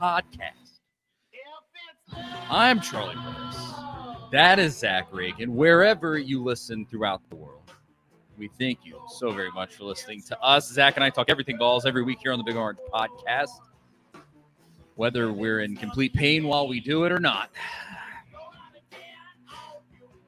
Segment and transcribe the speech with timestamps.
[0.00, 0.80] Podcast.
[2.50, 3.72] I'm Charlie Burris.
[4.32, 5.54] That is Zach Reagan.
[5.54, 7.70] Wherever you listen throughout the world,
[8.38, 10.70] we thank you so very much for listening to us.
[10.70, 13.60] Zach and I talk everything balls every week here on the Big Orange Podcast,
[14.96, 17.50] whether we're in complete pain while we do it or not.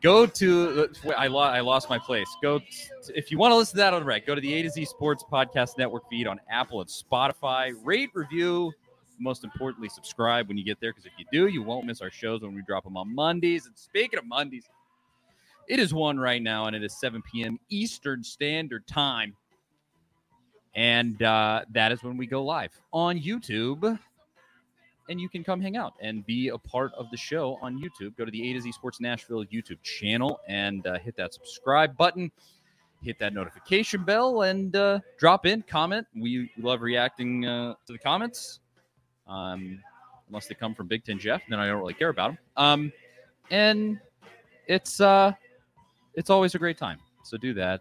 [0.01, 2.29] Go to I, lo- I lost my place.
[2.41, 2.67] Go t-
[3.17, 4.27] if you want to listen to that on the rec.
[4.27, 7.75] Go to the A to Z Sports Podcast Network feed on Apple and Spotify.
[7.83, 8.73] Rate, review,
[9.19, 12.11] most importantly, subscribe when you get there because if you do, you won't miss our
[12.11, 13.67] shows when we drop them on Mondays.
[13.67, 14.69] And speaking of Mondays,
[15.69, 17.61] it is one right now, and it is 7 p.m.
[17.69, 19.37] Eastern Standard Time.
[20.75, 23.99] And uh, that is when we go live on YouTube.
[25.11, 28.17] And you can come hang out and be a part of the show on YouTube.
[28.17, 31.97] Go to the A to Z Sports Nashville YouTube channel and uh, hit that subscribe
[31.97, 32.31] button,
[33.03, 36.07] hit that notification bell, and uh, drop in, comment.
[36.15, 38.61] We love reacting uh, to the comments,
[39.29, 39.81] um,
[40.29, 42.39] unless they come from Big Ten Jeff, then I don't really care about them.
[42.57, 42.93] Um,
[43.51, 43.99] and
[44.67, 45.33] it's uh,
[46.15, 46.99] it's always a great time.
[47.25, 47.81] So do that.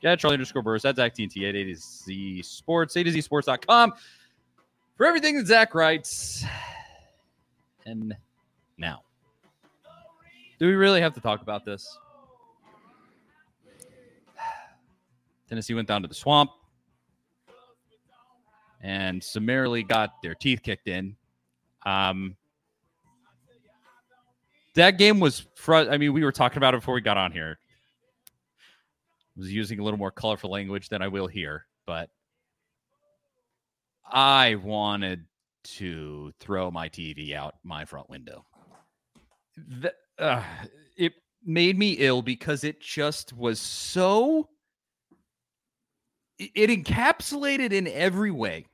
[0.00, 0.82] Yeah, Charlie underscore Burris.
[0.82, 3.92] That's Zach TNT at A to Z Sports, A to Z Sports.com
[4.96, 6.44] for everything that Zach writes.
[7.84, 8.14] And
[8.76, 9.02] now,
[10.58, 11.98] do we really have to talk about this?
[15.48, 16.50] Tennessee went down to the swamp
[18.80, 21.16] and summarily got their teeth kicked in.
[21.84, 22.36] Um,
[24.74, 27.32] that game was, fr- I mean, we were talking about it before we got on
[27.32, 27.58] here.
[29.36, 32.10] I was using a little more colorful language than I will here, but
[34.04, 35.24] I wanted
[35.64, 38.44] to throw my TV out my front window.
[39.56, 40.42] The, uh,
[40.96, 41.12] it
[41.44, 44.48] made me ill because it just was so.
[46.38, 48.66] It, encapsulated in every way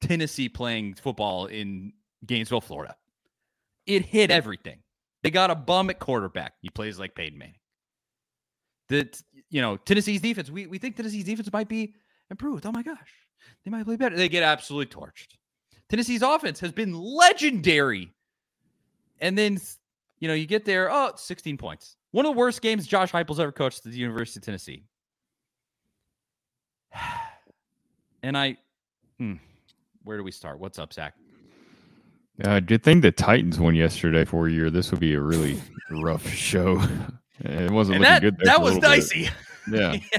[0.00, 1.92] Tennessee playing football in
[2.26, 2.96] Gainesville, Florida.
[3.86, 4.78] It hit everything.
[5.22, 6.54] They got a bum at quarterback.
[6.60, 7.54] He plays like Peyton Manning.
[8.88, 10.50] That you know Tennessee's defense.
[10.50, 11.94] We we think Tennessee's defense might be
[12.30, 12.66] improved.
[12.66, 13.12] Oh my gosh,
[13.64, 14.16] they might play better.
[14.16, 15.36] They get absolutely torched.
[15.90, 18.12] Tennessee's offense has been legendary.
[19.20, 19.58] And then,
[20.20, 21.96] you know, you get there, oh, 16 points.
[22.12, 24.84] One of the worst games Josh Heupel's ever coached at the University of Tennessee.
[28.22, 28.58] And I,
[29.18, 29.36] hmm,
[30.04, 30.58] where do we start?
[30.60, 31.14] What's up, Zach?
[32.44, 34.68] Uh, good thing the Titans won yesterday for a year.
[34.68, 35.58] This would be a really
[35.90, 36.82] rough show.
[37.42, 38.36] It wasn't And looking that, good.
[38.36, 38.86] there that was little bit.
[38.88, 39.28] dicey.
[39.72, 39.96] Yeah.
[40.12, 40.18] Yeah.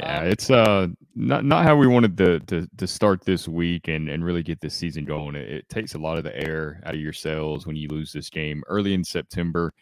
[0.00, 3.86] Yeah, Um, it's uh not not how we wanted to to to start this week
[3.86, 5.36] and and really get this season going.
[5.36, 8.12] It, it takes a lot of the air out of your sails when you lose
[8.12, 9.72] this game early in September.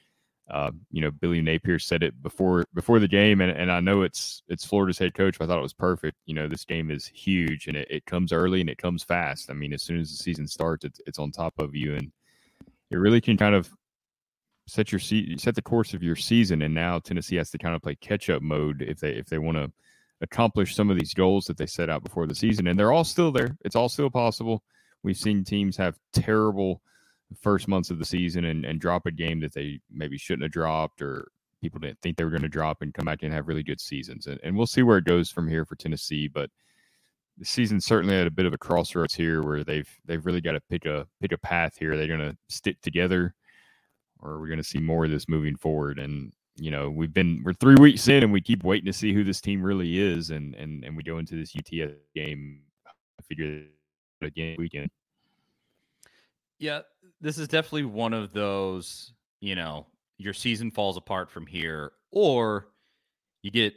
[0.50, 4.03] Uh, you know, Billy Napier said it before before the game, and, and I know
[4.03, 5.38] it's it's Florida's head coach.
[5.38, 6.16] But I thought it was perfect.
[6.25, 9.50] You know, this game is huge, and it, it comes early and it comes fast.
[9.50, 12.10] I mean, as soon as the season starts, it's it's on top of you, and
[12.91, 13.70] it really can kind of
[14.66, 16.62] set your se- set the course of your season.
[16.62, 19.38] And now Tennessee has to kind of play catch up mode if they if they
[19.38, 19.70] want to
[20.20, 22.66] accomplish some of these goals that they set out before the season.
[22.66, 23.56] And they're all still there.
[23.65, 24.62] It's all still possible.
[25.03, 26.82] We've seen teams have terrible
[27.34, 30.53] first months of the season and, and drop a game that they maybe shouldn't have
[30.53, 31.31] dropped or
[31.61, 33.81] people didn't think they were going to drop and come back and have really good
[33.81, 34.27] seasons.
[34.27, 36.28] And, and we'll see where it goes from here for Tennessee.
[36.28, 36.50] But
[37.37, 40.53] the season certainly at a bit of a crossroads here where they've they've really got
[40.53, 41.97] to pick a pick a path here.
[41.97, 43.34] They're going to stick together
[44.21, 45.99] or are we're going to see more of this moving forward.
[45.99, 49.12] And you know, we've been we're three weeks in, and we keep waiting to see
[49.12, 53.22] who this team really is, and and and we go into this UTS game, I
[53.22, 53.62] figure
[54.22, 54.91] again weekend.
[56.59, 56.81] Yeah,
[57.20, 59.86] this is definitely one of those, you know,
[60.18, 62.68] your season falls apart from here or
[63.42, 63.74] you get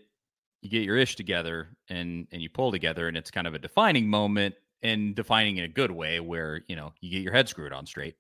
[0.62, 3.60] you get your ish together and and you pull together and it's kind of a
[3.60, 7.48] defining moment and defining in a good way where, you know, you get your head
[7.48, 8.16] screwed on straight.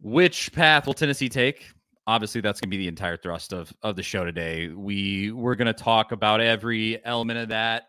[0.00, 1.72] Which path will Tennessee take?
[2.06, 4.68] Obviously, that's going to be the entire thrust of of the show today.
[4.68, 7.84] We we're going to talk about every element of that.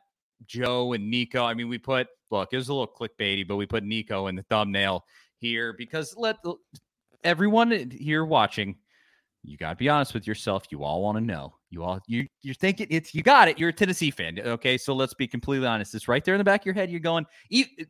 [0.45, 1.43] Joe and Nico.
[1.43, 4.35] I mean, we put look, it was a little clickbaity, but we put Nico in
[4.35, 5.05] the thumbnail
[5.39, 6.37] here because let
[7.23, 8.75] everyone here watching,
[9.43, 10.65] you got to be honest with yourself.
[10.71, 11.55] You all want to know.
[11.69, 13.59] You all you you're thinking it's you got it.
[13.59, 14.77] You're a Tennessee fan, okay?
[14.77, 15.93] So let's be completely honest.
[15.93, 16.89] It's right there in the back of your head.
[16.89, 17.25] You're going.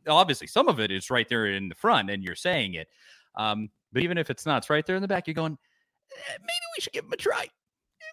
[0.08, 2.88] Obviously, some of it is right there in the front, and you're saying it.
[3.36, 5.26] Um, but even if it's not, it's right there in the back.
[5.26, 5.56] You're going.
[6.12, 7.46] "Eh, Maybe we should give him a try.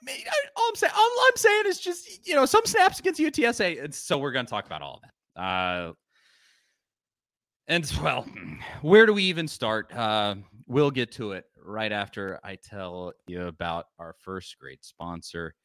[0.04, 3.20] Maybe, I- all I'm saying, all I'm saying is just you know some snaps against
[3.20, 3.84] UTSA.
[3.84, 5.42] And so we're going to talk about all of that.
[5.42, 5.94] Uh,
[7.68, 8.26] and well,
[8.82, 9.94] where do we even start?
[9.96, 10.36] Uh,
[10.68, 15.56] we'll get to it right after I tell you about our first great sponsor,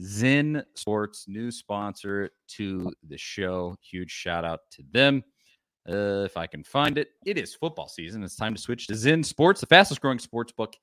[0.00, 3.76] Zen Sports, new sponsor to the show.
[3.80, 5.22] Huge shout out to them.
[5.88, 8.22] Uh, if I can find it, it is football season.
[8.22, 10.74] It's time to switch to Zen Sports, the fastest growing sports book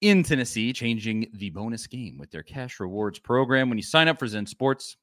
[0.00, 3.68] in Tennessee, changing the bonus game with their cash rewards program.
[3.68, 4.96] When you sign up for Zen Sports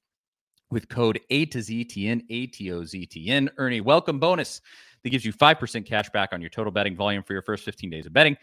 [0.72, 4.62] with code A to ZTN, ATOZTN, a welcome bonus
[5.04, 7.90] that gives you 5% cash back on your total betting volume for your first 15
[7.90, 8.38] days of betting.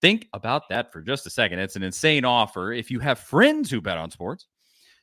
[0.00, 1.58] Think about that for just a second.
[1.58, 2.72] It's an insane offer.
[2.72, 4.46] If you have friends who bet on sports,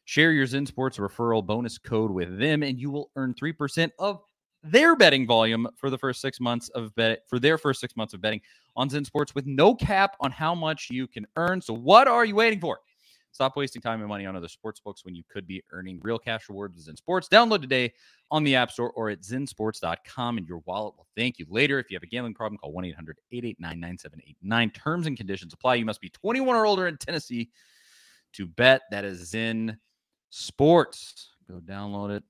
[0.05, 4.21] share your Zen Sports referral bonus code with them, and you will earn 3% of
[4.63, 8.13] their betting volume for the first six months of bet for their first six months
[8.13, 8.41] of betting
[8.75, 11.61] on Zen Sports with no cap on how much you can earn.
[11.61, 12.79] So what are you waiting for?
[13.31, 16.17] Stop wasting time and money on other sports books when you could be earning real
[16.17, 17.27] cash rewards with Zen Sports.
[17.29, 17.93] Download today
[18.31, 21.79] on the App Store or at zensports.com, and your wallet will thank you later.
[21.79, 24.69] If you have a gambling problem, call 1 800 889 9789.
[24.71, 25.75] Terms and conditions apply.
[25.75, 27.49] You must be 21 or older in Tennessee
[28.33, 28.81] to bet.
[28.91, 29.77] That is Zen
[30.29, 31.29] Sports.
[31.47, 32.23] Go download it,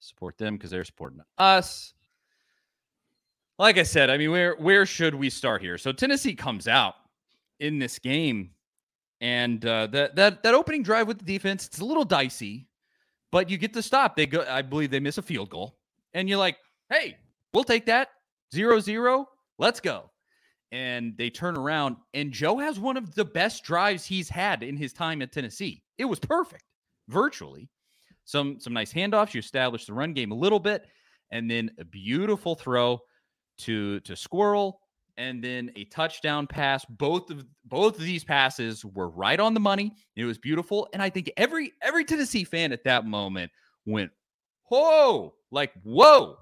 [0.00, 1.94] support them because they're supporting us.
[3.58, 5.78] Like I said, I mean, where where should we start here?
[5.78, 6.94] So Tennessee comes out
[7.60, 8.50] in this game
[9.20, 12.68] and uh, that that that opening drive with the defense, it's a little dicey,
[13.32, 14.16] but you get the stop.
[14.16, 15.78] They go, I believe they miss a field goal,
[16.14, 16.56] and you're like,
[16.90, 17.16] hey,
[17.52, 18.08] we'll take that
[18.54, 19.28] zero zero.
[19.58, 20.10] Let's go.
[20.70, 24.76] And they turn around, and Joe has one of the best drives he's had in
[24.76, 25.82] his time at Tennessee.
[25.96, 26.64] It was perfect,
[27.08, 27.70] virtually.
[28.24, 29.32] Some some nice handoffs.
[29.34, 30.86] You establish the run game a little bit,
[31.30, 33.00] and then a beautiful throw
[33.58, 34.80] to to Squirrel
[35.18, 36.84] and then a touchdown pass.
[36.86, 39.92] Both of both of these passes were right on the money.
[40.16, 43.50] It was beautiful, and I think every every Tennessee fan at that moment
[43.84, 44.12] went,
[44.70, 46.38] "Whoa!" Like, "Whoa!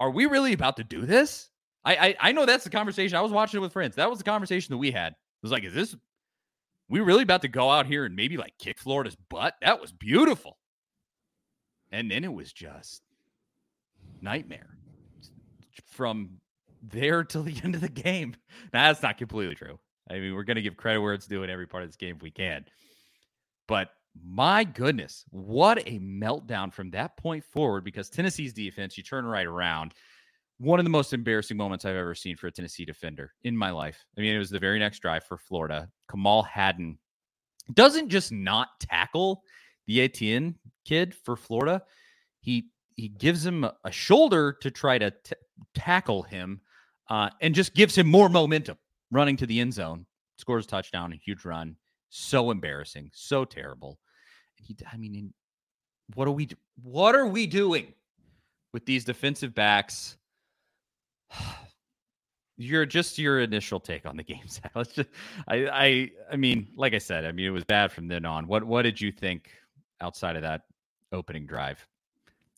[0.00, 1.48] Are we really about to do this?"
[1.84, 3.16] I I, I know that's the conversation.
[3.16, 3.96] I was watching it with friends.
[3.96, 5.12] That was the conversation that we had.
[5.12, 5.96] It was like, "Is this
[6.88, 9.92] we really about to go out here and maybe like kick Florida's butt?" That was
[9.92, 10.58] beautiful,
[11.92, 13.02] and then it was just
[14.20, 14.76] nightmare
[15.86, 16.39] from
[16.82, 18.34] there till the end of the game.
[18.72, 19.78] Now, that's not completely true.
[20.10, 21.96] I mean, we're going to give credit where it's due in every part of this
[21.96, 22.64] game if we can.
[23.68, 23.90] But
[24.24, 29.46] my goodness, what a meltdown from that point forward because Tennessee's defense, you turn right
[29.46, 29.94] around.
[30.58, 33.70] One of the most embarrassing moments I've ever seen for a Tennessee defender in my
[33.70, 34.04] life.
[34.18, 35.88] I mean, it was the very next drive for Florida.
[36.10, 36.98] Kamal Hadden
[37.72, 39.42] doesn't just not tackle
[39.86, 41.82] the Etienne kid for Florida.
[42.40, 45.34] He he gives him a shoulder to try to t-
[45.74, 46.60] tackle him
[47.10, 48.78] uh, and just gives him more momentum
[49.10, 50.06] running to the end zone.
[50.38, 51.76] Scores a touchdown, a huge run.
[52.08, 53.98] So embarrassing, so terrible.
[54.54, 55.34] He, I mean,
[56.14, 56.48] what are we?
[56.82, 57.92] What are we doing
[58.72, 60.16] with these defensive backs?
[62.56, 64.42] Your just your initial take on the game,
[64.74, 65.08] Let's just,
[65.48, 68.46] I, I, I mean, like I said, I mean, it was bad from then on.
[68.46, 69.48] What, what did you think
[70.02, 70.64] outside of that
[71.10, 71.86] opening drive?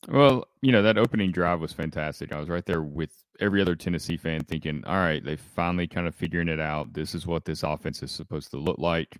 [0.09, 2.33] Well, you know, that opening drive was fantastic.
[2.33, 6.07] I was right there with every other Tennessee fan thinking, all right, they finally kind
[6.07, 6.93] of figuring it out.
[6.93, 9.17] This is what this offense is supposed to look like.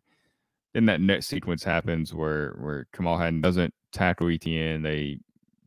[0.74, 4.82] Then that next sequence happens where where Kamal Hadden doesn't tackle Etienne.
[4.82, 5.20] They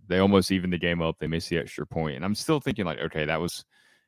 [0.08, 1.16] they almost even the game up.
[1.18, 2.16] They miss the extra point.
[2.16, 3.64] And I'm still thinking like, okay, that was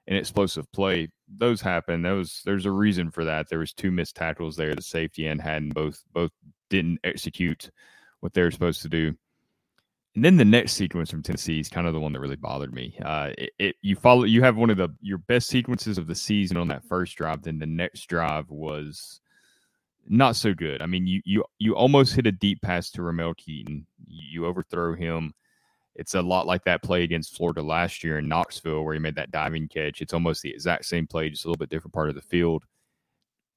[0.07, 1.09] an explosive play.
[1.29, 2.03] Those happen.
[2.03, 3.49] Those there's a reason for that.
[3.49, 4.75] There was two missed tackles there.
[4.75, 6.33] The safety and Hadden both both
[6.71, 7.71] didn't execute
[8.21, 9.15] what they were supposed to do.
[10.19, 12.75] And then the next sequence from Tennessee is kind of the one that really bothered
[12.75, 12.99] me.
[13.05, 16.15] Uh, it, it, you follow you have one of the your best sequences of the
[16.17, 17.43] season on that first drive.
[17.43, 19.21] Then the next drive was
[20.09, 20.83] not so good.
[20.83, 23.87] I mean, you you you almost hit a deep pass to Ramel Keyton.
[24.09, 25.35] You overthrow him.
[25.95, 29.15] It's a lot like that play against Florida last year in Knoxville where he made
[29.15, 30.03] that diving catch.
[30.03, 32.65] It's almost the exact same play, just a little bit different part of the field.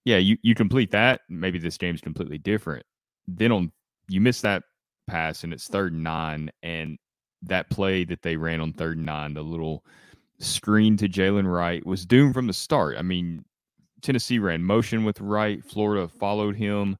[0.06, 1.22] Yeah, you you complete that.
[1.28, 2.86] Maybe this game's completely different.
[3.28, 3.72] Then on
[4.10, 4.62] you miss that
[5.12, 5.72] pass and it's mm.
[5.72, 6.52] third and nine.
[6.64, 6.98] And
[7.44, 9.84] that play that they ran on third and nine, the little
[10.40, 12.98] screen to Jalen Wright, was doomed from the start.
[12.98, 13.44] I mean,
[14.02, 16.98] Tennessee ran motion with Wright, Florida followed him.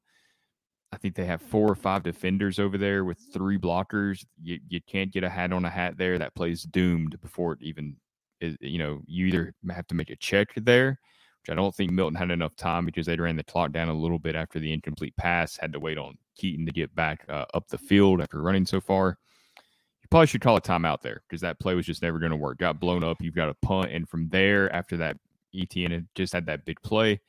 [0.92, 4.24] I think they have four or five defenders over there with three blockers.
[4.42, 6.18] You, you can't get a hat on a hat there.
[6.18, 7.96] That play's doomed before it even
[8.42, 8.56] is.
[8.60, 10.98] You know, you either have to make a check there,
[11.40, 13.94] which I don't think Milton had enough time because they ran the clock down a
[13.94, 17.44] little bit after the incomplete pass, had to wait on Keyton to get back uh,
[17.54, 19.18] up the field after running so far.
[20.02, 22.36] You probably should call a timeout there because that play was just never going to
[22.36, 22.58] work.
[22.58, 23.18] Got blown up.
[23.20, 23.92] You've got a punt.
[23.92, 25.18] And from there, after that,
[25.52, 27.20] had just had that big play.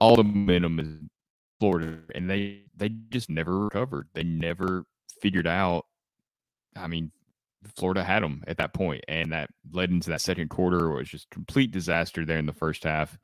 [0.00, 0.88] All the momentum is
[1.60, 4.08] Florida, and they they just never recovered.
[4.12, 4.84] They never
[5.20, 5.86] figured out.
[6.76, 7.12] I mean,
[7.76, 10.90] Florida had them at that point, and that led into that second quarter.
[10.90, 13.16] It was just complete disaster there in the first half.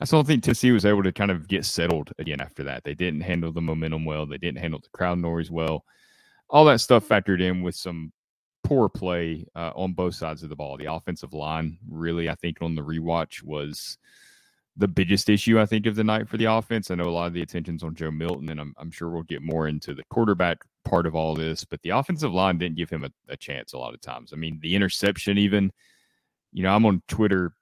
[0.00, 2.84] I still think Tennessee was able to kind of get settled again after that.
[2.84, 4.24] They didn't handle the momentum well.
[4.24, 5.84] They didn't handle the crowd noise well.
[6.48, 8.12] All that stuff factored in with some
[8.64, 10.76] poor play uh, on both sides of the ball.
[10.76, 13.98] The offensive line, really, I think on the rewatch was
[14.76, 16.90] the biggest issue I think of the night for the offense.
[16.90, 19.22] I know a lot of the attention's on Joe Milton, and I'm, I'm sure we'll
[19.24, 21.64] get more into the quarterback part of all this.
[21.64, 24.32] But the offensive line didn't give him a, a chance a lot of times.
[24.32, 25.70] I mean, the interception, even,
[26.52, 27.52] you know, I'm on Twitter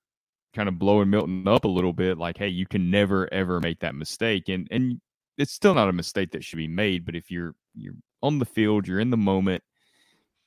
[0.54, 3.80] kind of blowing Milton up a little bit, like, hey, you can never ever make
[3.80, 5.00] that mistake, and and
[5.36, 7.04] it's still not a mistake that should be made.
[7.04, 9.62] But if you're you're on the field, you're in the moment.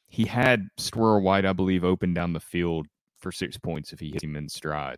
[0.07, 2.87] He had Squirrel White, I believe, open down the field
[3.19, 4.97] for six points if he hit him in stride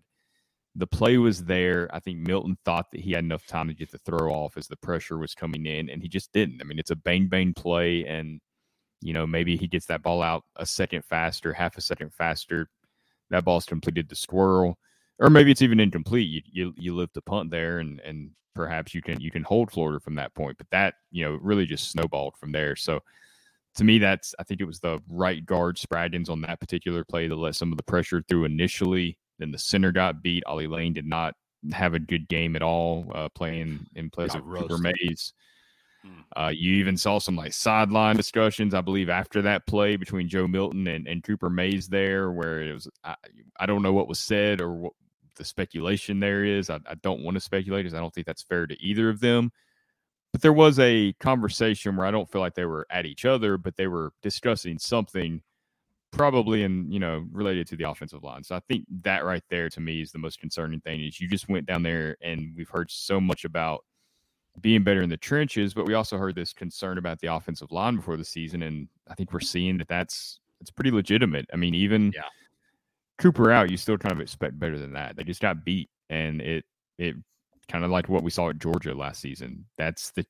[0.75, 1.89] the play was there.
[1.93, 4.67] I think Milton thought that he had enough time to get the throw off as
[4.67, 6.61] the pressure was coming in, and he just didn't.
[6.61, 8.41] I mean, it's a bang bang play, and
[9.01, 12.69] you know maybe he gets that ball out a second faster, half a second faster.
[13.29, 14.77] That ball's completed the squirrel,
[15.19, 16.29] or maybe it's even incomplete.
[16.29, 19.71] You you, you live to punt there, and and perhaps you can you can hold
[19.71, 20.57] Florida from that point.
[20.57, 22.75] But that you know really just snowballed from there.
[22.75, 23.01] So
[23.75, 27.27] to me, that's I think it was the right guard Spraggins on that particular play
[27.27, 30.43] that let some of the pressure through initially then the center got beat.
[30.45, 31.35] Ollie Lane did not
[31.71, 35.33] have a good game at all, uh, playing in place of Cooper Mays.
[36.35, 40.47] Uh, you even saw some like sideline discussions, I believe, after that play between Joe
[40.47, 43.15] Milton and, and Cooper Mays there, where it was, I,
[43.57, 44.93] I don't know what was said or what
[45.35, 46.69] the speculation there is.
[46.69, 49.19] I, I don't want to speculate because I don't think that's fair to either of
[49.19, 49.51] them.
[50.31, 53.57] But there was a conversation where I don't feel like they were at each other,
[53.57, 55.41] but they were discussing something
[56.11, 58.43] probably in you know related to the offensive line.
[58.43, 61.27] So I think that right there to me is the most concerning thing is you
[61.27, 63.83] just went down there and we've heard so much about
[64.61, 67.95] being better in the trenches, but we also heard this concern about the offensive line
[67.95, 71.47] before the season, and I think we're seeing that that's it's pretty legitimate.
[71.51, 72.21] I mean, even yeah.
[73.17, 75.15] Cooper out, you still kind of expect better than that.
[75.15, 76.65] They just got beat, and it
[76.97, 77.15] it
[77.67, 79.65] kind of like what we saw at Georgia last season.
[79.77, 80.25] That's the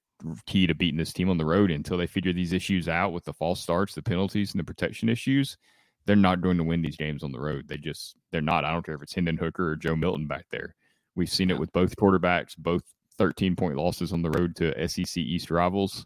[0.46, 3.26] key to beating this team on the road until they figure these issues out with
[3.26, 5.58] the false starts, the penalties, and the protection issues
[6.06, 7.68] they're not going to win these games on the road.
[7.68, 8.66] They just they're not.
[8.66, 10.76] I don't care if it's Hendon Hooker or Joe Milton back there.
[11.16, 12.84] We've seen it with both quarterbacks, both
[13.18, 16.06] 13 point losses on the road to SEC East rivals.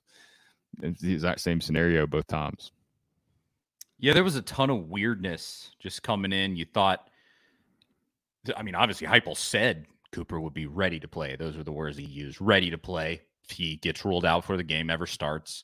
[0.82, 2.72] It's the exact same scenario both times.
[4.00, 6.56] Yeah, there was a ton of weirdness just coming in.
[6.56, 7.10] You thought,
[8.56, 11.36] I mean, obviously, Heupel said Cooper would be ready to play.
[11.36, 13.22] Those were the words he used ready to play.
[13.50, 15.64] If he gets ruled out before the game ever starts,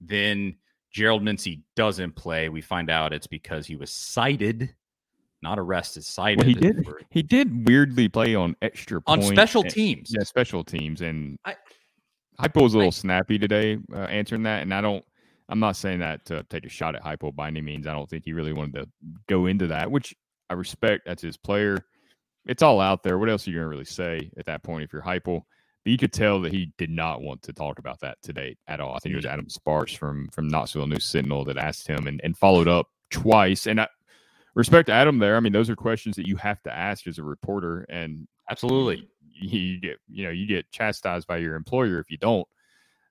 [0.00, 0.56] then
[0.92, 2.48] Gerald Mincey doesn't play.
[2.48, 4.74] We find out it's because he was cited,
[5.42, 6.38] not arrested, cited.
[6.38, 6.84] Well, he did.
[6.84, 10.12] For, he did weirdly play on extra on special and, teams.
[10.16, 11.56] Yeah, special teams, and I,
[12.40, 15.04] Heupel was a little I, snappy today uh, answering that, and I don't.
[15.50, 17.86] I'm not saying that to take a shot at Heupel by any means.
[17.86, 18.88] I don't think he really wanted to
[19.28, 20.14] go into that, which
[20.48, 21.02] I respect.
[21.06, 21.84] That's his player.
[22.46, 23.18] It's all out there.
[23.18, 25.42] What else are you going to really say at that point if you're Heupel?
[25.84, 28.80] But you could tell that he did not want to talk about that today at
[28.80, 28.94] all.
[28.94, 29.26] I think it was.
[29.26, 33.66] Adam Sparks from from Knoxville News Sentinel that asked him and, and followed up twice.
[33.66, 33.88] And I
[34.54, 35.36] respect Adam there.
[35.36, 37.86] I mean, those are questions that you have to ask as a reporter.
[37.88, 42.18] And absolutely, you, you get you know you get chastised by your employer if you
[42.18, 42.46] don't.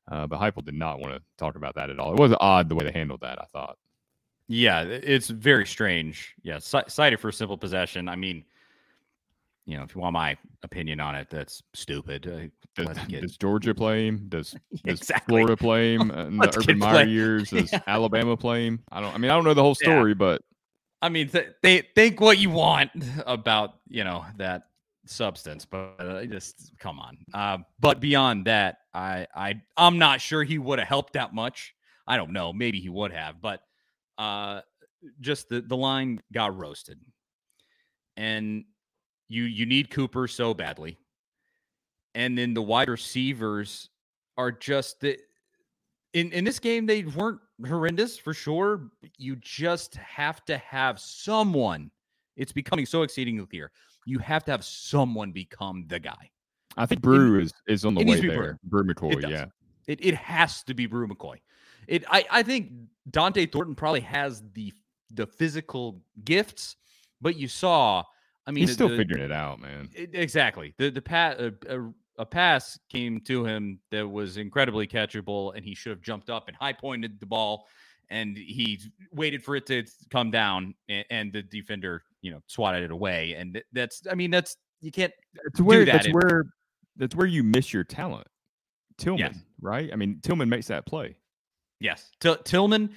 [0.10, 2.14] Uh, but Heupel did not want to talk about that at all.
[2.14, 3.40] It was odd the way they handled that.
[3.40, 3.78] I thought.
[4.48, 6.34] Yeah, it's very strange.
[6.42, 8.10] Yeah, cited for simple possession.
[8.10, 8.44] I mean,
[9.68, 12.26] you know, if you want my opinion on it, that's stupid.
[12.26, 13.22] Uh, does, get...
[13.22, 14.26] does, Georgia play him?
[14.28, 17.50] Does, does Florida play him in the Urban Meyer years?
[17.52, 17.82] Does yeah.
[17.86, 18.82] Alabama play him?
[18.92, 19.14] I don't.
[19.14, 20.16] I mean, I don't know the whole story, yeah.
[20.16, 20.42] but
[21.04, 22.90] I mean, th- they think what you want
[23.28, 24.64] about you know that
[25.06, 27.18] substance, but uh, just come on.
[27.36, 31.74] Uh, but beyond that, I I I'm not sure he would have helped that much.
[32.08, 32.52] I don't know.
[32.52, 33.62] Maybe he would have, but
[34.18, 34.62] uh,
[35.22, 37.00] just the the line got roasted,
[38.18, 38.66] and
[39.28, 40.98] you you need Cooper so badly.
[42.16, 43.90] And then the wide receivers
[44.38, 45.20] are just the
[46.14, 48.90] in in this game they weren't horrendous for sure.
[49.18, 51.92] You just have to have someone.
[52.36, 53.72] It's becoming so exceedingly clear.
[54.06, 56.32] You have to have someone become the guy.
[56.80, 58.58] I think Bru it, is is on the way there.
[58.64, 59.46] Brew, Bru McCoy, yeah.
[59.88, 61.36] It it has to be Bru McCoy.
[61.88, 62.72] It I I think
[63.12, 64.74] Dont'e Thornton probably has the
[65.12, 66.78] the physical gifts,
[67.22, 68.04] but you saw
[68.48, 69.90] I mean, he's still the, figuring it out, man.
[69.94, 70.74] It, exactly.
[70.78, 75.66] The the pass a, a, a, pass came to him that was incredibly catchable, and
[75.66, 77.68] he should have jumped up and high pointed the ball,
[78.10, 78.80] and he
[79.12, 83.36] waited for it to come down, and, and the defender, you know, swatted it away.
[83.36, 85.14] And that's, I mean, that's you can't.
[85.44, 86.46] That's where that that's in, where
[87.00, 88.28] that's where you miss your talent.
[88.98, 89.44] Tillman, yes.
[89.62, 89.90] right?
[89.92, 91.16] I mean, Tillman makes that play.
[91.80, 92.92] Yes, T- Tillman.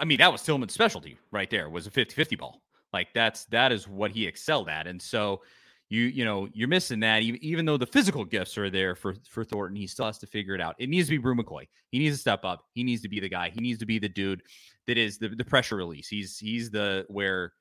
[0.00, 1.68] I mean, that was Tillman's specialty right there.
[1.68, 2.62] Was a 50-50 ball.
[2.94, 4.86] Like that's that is what he excelled at.
[4.86, 5.42] And so
[5.90, 7.22] you you know you're missing that.
[7.22, 10.54] Even though the physical gifts are there for for Thornton, he still has to figure
[10.54, 10.76] it out.
[10.78, 11.66] It needs to be Bru McCoy.
[11.90, 12.64] He needs to step up.
[12.72, 13.50] He needs to be the guy.
[13.50, 14.42] He needs to be the dude
[14.86, 16.06] that is the, the pressure release.
[16.06, 17.52] He's he's the where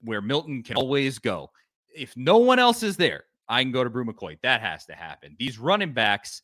[0.00, 1.50] where Milton can always go.
[1.92, 4.38] If no one else is there, I can go to Bru McCoy.
[4.42, 5.36] That has to happen.
[5.38, 6.42] These running backs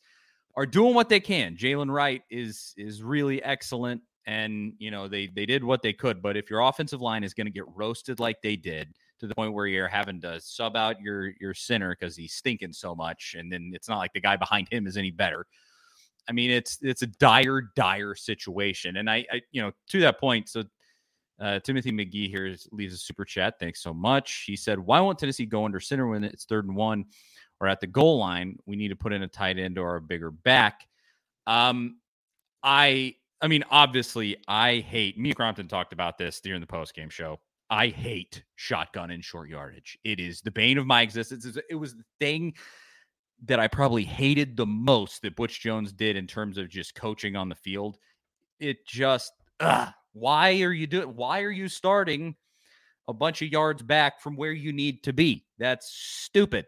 [0.55, 1.55] are doing what they can.
[1.55, 6.21] Jalen Wright is is really excellent, and you know they they did what they could.
[6.21, 9.35] But if your offensive line is going to get roasted like they did to the
[9.35, 13.35] point where you're having to sub out your your center because he's stinking so much,
[13.37, 15.45] and then it's not like the guy behind him is any better.
[16.27, 18.97] I mean, it's it's a dire, dire situation.
[18.97, 20.63] And I, I you know, to that point, so
[21.39, 23.59] uh, Timothy McGee here leaves a super chat.
[23.59, 24.43] Thanks so much.
[24.45, 27.05] He said, "Why won't Tennessee go under center when it's third and one,
[27.59, 28.57] or at the goal line?
[28.65, 30.87] We need to put in a tight end or a bigger back."
[31.47, 31.97] Um,
[32.61, 35.17] I, I mean, obviously, I hate.
[35.17, 37.39] Me and Crompton talked about this during the post game show.
[37.69, 39.97] I hate shotgun and short yardage.
[40.03, 41.45] It is the bane of my existence.
[41.69, 42.55] It was the thing
[43.45, 47.35] that I probably hated the most that Butch Jones did in terms of just coaching
[47.35, 47.97] on the field.
[48.59, 51.15] It just, ugh, why are you doing?
[51.15, 52.35] Why are you starting
[53.07, 55.45] a bunch of yards back from where you need to be?
[55.57, 56.65] That's stupid.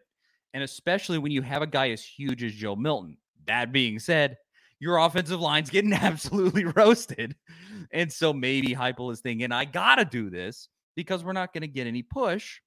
[0.53, 3.17] And especially when you have a guy as huge as Joe Milton.
[3.47, 4.37] That being said,
[4.79, 7.35] your offensive line's getting absolutely roasted.
[7.91, 11.61] And so maybe Heupel is thinking, I got to do this because we're not going
[11.61, 12.59] to get any push.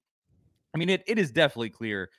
[0.73, 2.09] I mean, it, it is definitely clear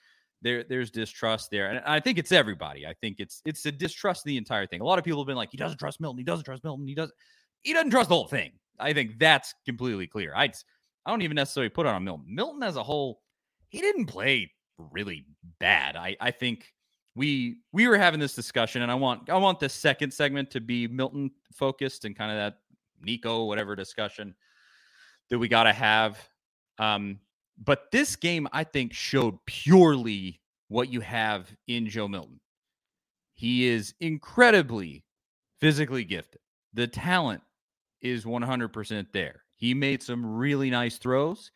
[0.42, 2.86] there there's distrust there, and I think it's everybody.
[2.86, 4.80] I think it's it's a distrust the entire thing.
[4.80, 6.86] A lot of people have been like, he doesn't trust Milton, he doesn't trust Milton,
[6.86, 7.14] he doesn't
[7.66, 8.52] he doesn't trust the whole thing.
[8.78, 10.32] I think that's completely clear.
[10.34, 10.44] I
[11.04, 12.26] I don't even necessarily put on Milton.
[12.28, 13.20] Milton as a whole,
[13.68, 14.52] he didn't play
[14.92, 15.26] really
[15.58, 15.96] bad.
[15.96, 16.72] I I think
[17.16, 20.60] we we were having this discussion, and I want I want the second segment to
[20.60, 22.58] be Milton focused and kind of that
[23.02, 24.34] Nico whatever discussion
[25.28, 26.18] that we got to have.
[26.78, 27.18] Um,
[27.58, 32.38] but this game, I think, showed purely what you have in Joe Milton.
[33.34, 35.04] He is incredibly
[35.60, 36.40] physically gifted.
[36.74, 37.42] The talent
[38.10, 39.42] is 100% there.
[39.56, 41.50] He made some really nice throws.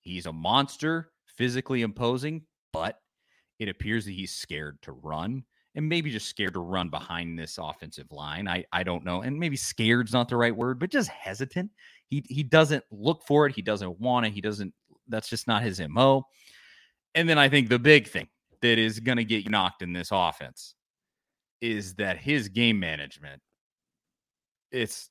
[0.00, 3.00] He's a monster, physically imposing, but
[3.58, 7.58] it appears that he's scared to run and maybe just scared to run behind this
[7.58, 8.48] offensive line.
[8.48, 9.22] I I don't know.
[9.22, 11.70] And maybe scared's not the right word, but just hesitant.
[12.08, 13.54] He he doesn't look for it.
[13.54, 14.32] He doesn't want it.
[14.32, 14.72] He doesn't
[15.08, 16.24] that's just not his MO.
[17.14, 18.28] And then I think the big thing
[18.62, 20.74] that is going to get knocked in this offense
[21.60, 23.40] is that his game management
[24.72, 25.10] it's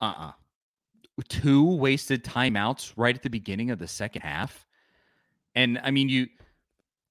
[0.00, 0.32] uh-uh
[1.28, 4.66] two wasted timeouts right at the beginning of the second half
[5.54, 6.26] and i mean you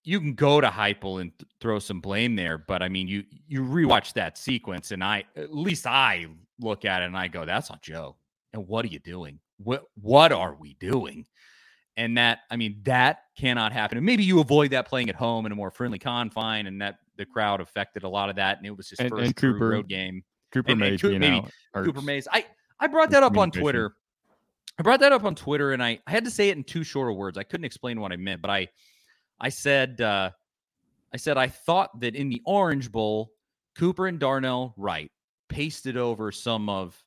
[0.04, 3.24] you can go to Heupel and th- throw some blame there, but I mean, you
[3.48, 6.28] you rewatch that sequence, and I at least I
[6.60, 8.18] look at it and I go, "That's not Joe."
[8.54, 9.40] And what are you doing?
[9.58, 11.26] What what are we doing?
[11.96, 13.98] And that, I mean, that cannot happen.
[14.00, 16.98] And maybe you avoid that playing at home in a more friendly confine, and that
[17.18, 18.58] the crowd affected a lot of that.
[18.58, 20.24] And it was his and, first and Cooper, road game.
[20.52, 21.44] Cooper and, Mays, and maybe
[21.74, 22.28] Cooper Mays.
[22.32, 22.46] I
[22.84, 23.96] I brought that up on Twitter.
[24.78, 26.84] I brought that up on Twitter, and I, I had to say it in two
[26.84, 27.38] shorter words.
[27.38, 28.68] I couldn't explain what I meant, but I
[29.40, 30.32] I said uh,
[31.14, 33.32] I said I thought that in the Orange Bowl,
[33.78, 35.10] Cooper and Darnell Wright
[35.48, 37.02] pasted over some of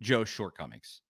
[0.00, 1.00] Joe's shortcomings.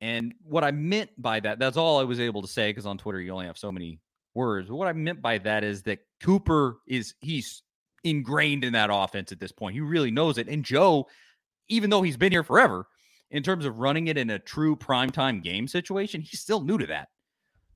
[0.00, 2.96] And what I meant by that, that's all I was able to say because on
[2.96, 4.00] Twitter you only have so many
[4.32, 4.70] words.
[4.70, 7.62] But what I meant by that is that Cooper is he's
[8.04, 9.74] ingrained in that offense at this point.
[9.74, 10.48] He really knows it.
[10.48, 11.08] And Joe,
[11.68, 12.86] even though he's been here forever,
[13.32, 16.86] in terms of running it in a true primetime game situation, he's still new to
[16.86, 17.08] that.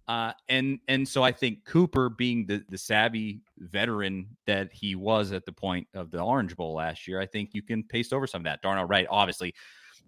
[0.06, 5.32] Uh, and and so I think Cooper, being the the savvy veteran that he was
[5.32, 8.26] at the point of the Orange Bowl last year, I think you can paste over
[8.26, 8.62] some of that.
[8.62, 9.52] Darnell Wright, obviously,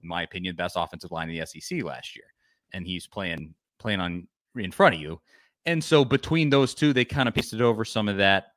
[0.01, 2.27] in my opinion, best offensive line in the SEC last year,
[2.73, 5.21] and he's playing playing on in front of you.
[5.67, 8.53] And so between those two, they kind of pasted over some of that,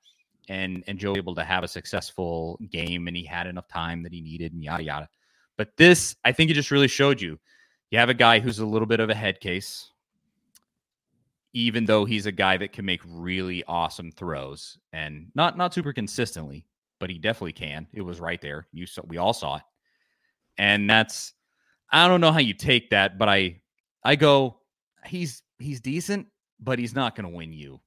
[0.47, 4.13] and and Joe able to have a successful game, and he had enough time that
[4.13, 5.09] he needed, and yada yada.
[5.57, 7.39] But this, I think, it just really showed you.
[7.89, 9.91] You have a guy who's a little bit of a head case,
[11.53, 15.91] even though he's a guy that can make really awesome throws, and not not super
[15.91, 16.65] consistently,
[16.99, 17.87] but he definitely can.
[17.93, 18.67] It was right there.
[18.71, 19.63] You saw, we all saw it.
[20.57, 21.33] And that's
[21.91, 23.61] I don't know how you take that, but I
[24.03, 24.61] I go
[25.05, 26.27] he's he's decent,
[26.59, 27.81] but he's not going to win you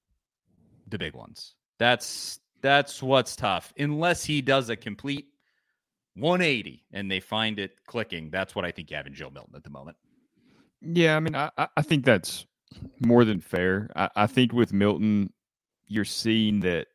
[0.88, 1.54] the big ones.
[1.78, 3.72] That's that's what's tough.
[3.78, 5.28] Unless he does a complete
[6.16, 8.30] 180 and they find it clicking.
[8.30, 9.96] That's what I think you have in Joe Milton at the moment.
[10.80, 12.46] Yeah, I mean, I, I think that's
[13.00, 13.90] more than fair.
[13.96, 15.32] I, I think with Milton,
[15.86, 16.86] you're seeing that.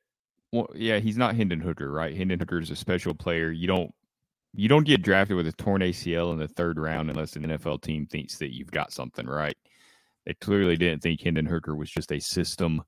[0.51, 2.15] Well, yeah, he's not Hendon Hooker, right?
[2.15, 3.51] Hendon Hooker is a special player.
[3.51, 3.93] You don't
[4.53, 7.81] you don't get drafted with a torn ACL in the third round unless an NFL
[7.81, 9.55] team thinks that you've got something right.
[10.25, 12.83] They clearly didn't think Hendon Hooker was just a system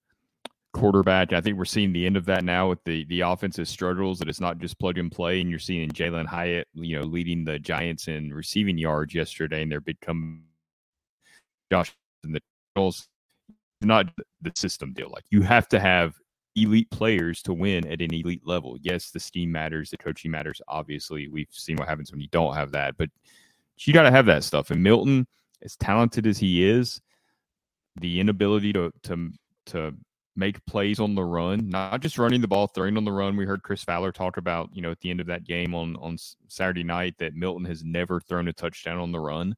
[0.73, 1.33] quarterback.
[1.33, 4.19] I think we're seeing the end of that now with the the offensive struggles.
[4.19, 7.43] That it's not just plug and play, and you're seeing Jalin Hyatt, you know, leading
[7.43, 10.43] the Giants in receiving yards yesterday, and their big come
[11.71, 12.41] Josh and the
[12.75, 13.07] Cardinals.
[13.83, 14.09] Not
[14.41, 15.09] the system deal.
[15.09, 16.13] Like you have to have
[16.55, 18.77] elite players to win at an elite level.
[18.81, 20.61] Yes, the scheme matters, the coaching matters.
[20.67, 23.09] Obviously, we've seen what happens when you don't have that, but
[23.77, 24.69] you got to have that stuff.
[24.69, 25.25] And Milton,
[25.63, 27.01] as talented as he is,
[27.99, 29.31] the inability to to
[29.67, 29.93] to
[30.35, 33.35] make plays on the run, not just running the ball, throwing on the run.
[33.35, 35.95] We heard Chris Fowler talk about, you know, at the end of that game on
[35.97, 36.17] on
[36.47, 39.55] Saturday night that Milton has never thrown a touchdown on the run.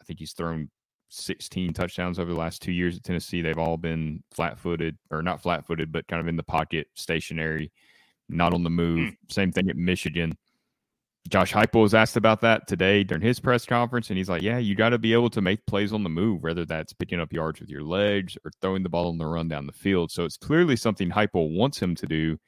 [0.00, 0.70] I think he's thrown
[1.08, 3.40] 16 touchdowns over the last two years at Tennessee.
[3.40, 6.88] They've all been flat footed, or not flat footed, but kind of in the pocket,
[6.94, 7.72] stationary,
[8.28, 9.10] not on the move.
[9.10, 9.16] Mm.
[9.28, 10.36] Same thing at Michigan.
[11.26, 14.58] Josh Heupel was asked about that today during his press conference, and he's like, "Yeah,
[14.58, 17.32] you got to be able to make plays on the move, whether that's picking up
[17.32, 20.24] yards with your legs or throwing the ball on the run down the field." So
[20.24, 22.38] it's clearly something Heupel wants him to do.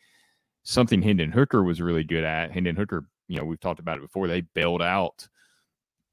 [0.62, 2.53] Something Hendon Hooker was really good at.
[2.53, 4.29] Hendon Hooker, you know, we've talked about it before.
[4.29, 5.29] They bailed out,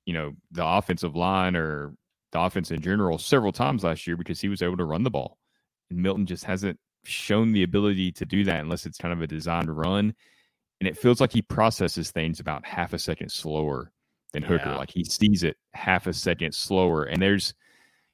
[0.06, 1.96] you know, the offensive line or
[2.32, 5.12] the offense in general several times last year because he was able to run the
[5.12, 5.38] ball,
[5.90, 9.28] and Milton just hasn't shown the ability to do that unless it's kind of a
[9.28, 10.16] designed run
[10.80, 13.92] and it feels like he processes things about half a second slower
[14.34, 14.70] than Hooker.
[14.70, 14.78] Yeah.
[14.78, 17.04] Like he sees it half a second slower.
[17.04, 17.54] And there's,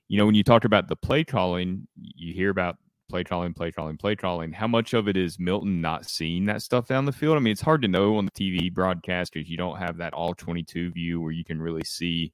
[0.07, 2.77] you know, when you talk about the play calling, you hear about
[3.09, 4.51] play calling, play calling, play calling.
[4.51, 7.35] How much of it is Milton not seeing that stuff down the field?
[7.35, 10.13] I mean, it's hard to know on the TV broadcast because you don't have that
[10.13, 12.31] all 22 view where you can really see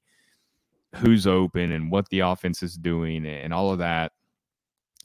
[0.94, 4.12] who's open and what the offense is doing and all of that.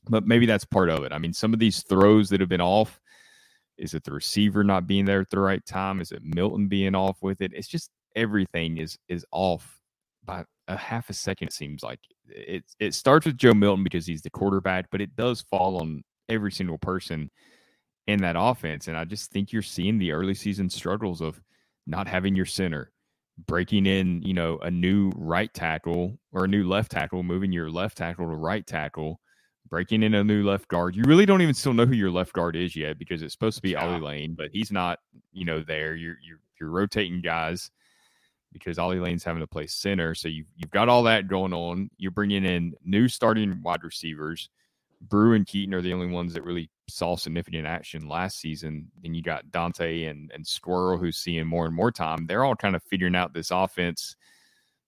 [0.09, 1.11] But maybe that's part of it.
[1.11, 2.99] I mean, some of these throws that have been off,
[3.83, 5.99] is it the receiver not being there at the right time?
[5.99, 7.51] Is it Milton being off with it?
[7.53, 9.81] It's just everything is is off
[10.23, 11.49] by a half a second.
[11.49, 12.63] It seems like it.
[12.79, 16.51] It starts with Joe Milton because he's the quarterback, but it does fall on every
[16.51, 17.29] single person
[18.07, 18.87] in that offense.
[18.87, 21.41] And I just think you're seeing the early season struggles of
[21.85, 22.89] not having your center,
[23.47, 27.69] breaking in, you know, a new right tackle or a new left tackle, moving your
[27.69, 29.19] left tackle to right tackle
[29.73, 30.95] breaking in a new left guard.
[30.95, 33.55] You really don't even still know who your left guard is yet because it's supposed
[33.55, 33.83] to be yeah.
[33.83, 34.99] Ollie Lane, but he's not,
[35.31, 35.95] you know, there.
[35.95, 37.71] You're you're you're rotating guys
[38.51, 40.13] because Ollie Lane's having to play center.
[40.13, 41.89] So you've you've got all that going on.
[41.97, 44.47] You're bringing in new starting wide receivers.
[45.01, 48.91] Bru and Keyton are the only ones that really saw significant action last season.
[49.01, 52.27] Then you got Dont'e and, and Squirrel who's seeing more and more time.
[52.27, 54.15] They're all kind of figuring out this offense,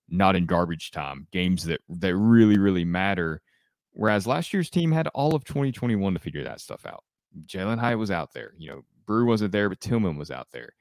[0.10, 3.42] not in garbage time, games that that really, really matter.
[3.96, 7.04] Whereas last year's team had all of 2021 to figure that stuff out.
[7.46, 8.54] Jalin Hyatt was out there.
[8.58, 10.74] You know, Bru wasn't there, but Tillman was out there.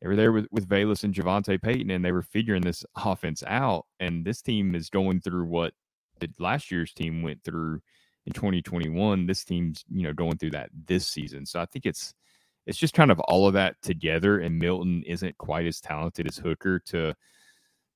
[0.00, 3.42] They were there with, with Velus and JaVonta Payton, and they were figuring this offense
[3.46, 3.86] out.
[3.98, 5.74] And this team is going through what
[6.20, 7.80] the last year's team went through
[8.26, 9.26] in 2021.
[9.26, 11.44] This team's, you know, going through that this season.
[11.46, 12.14] So I think it's
[12.66, 14.38] it's just kind of all of that together.
[14.38, 17.14] And Milton isn't quite as talented as Hooker to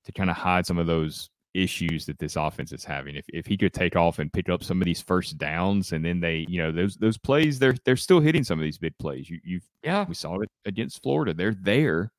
[0.05, 3.17] to kind of hide some of those issues that this offense is having.
[3.17, 6.05] If if he could take off and pick up some of these first downs, and
[6.05, 8.97] then they, you know, those those plays, they're they're still hitting some of these big
[8.99, 9.31] plays.
[9.31, 11.33] You you yeah, we saw it against Florida.
[11.33, 12.13] They're there,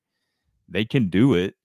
[0.69, 1.55] they can do it,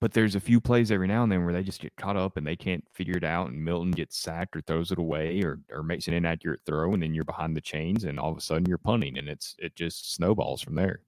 [0.00, 2.36] but there's a few plays every now and then where they just get caught up
[2.36, 5.60] and they can't figure it out, and Milton gets sacked or throws it away or
[5.72, 8.42] or makes an inaccurate throw, and then you're behind the chains, and all of a
[8.42, 11.00] sudden you're punting, and it's it just snowballs from there.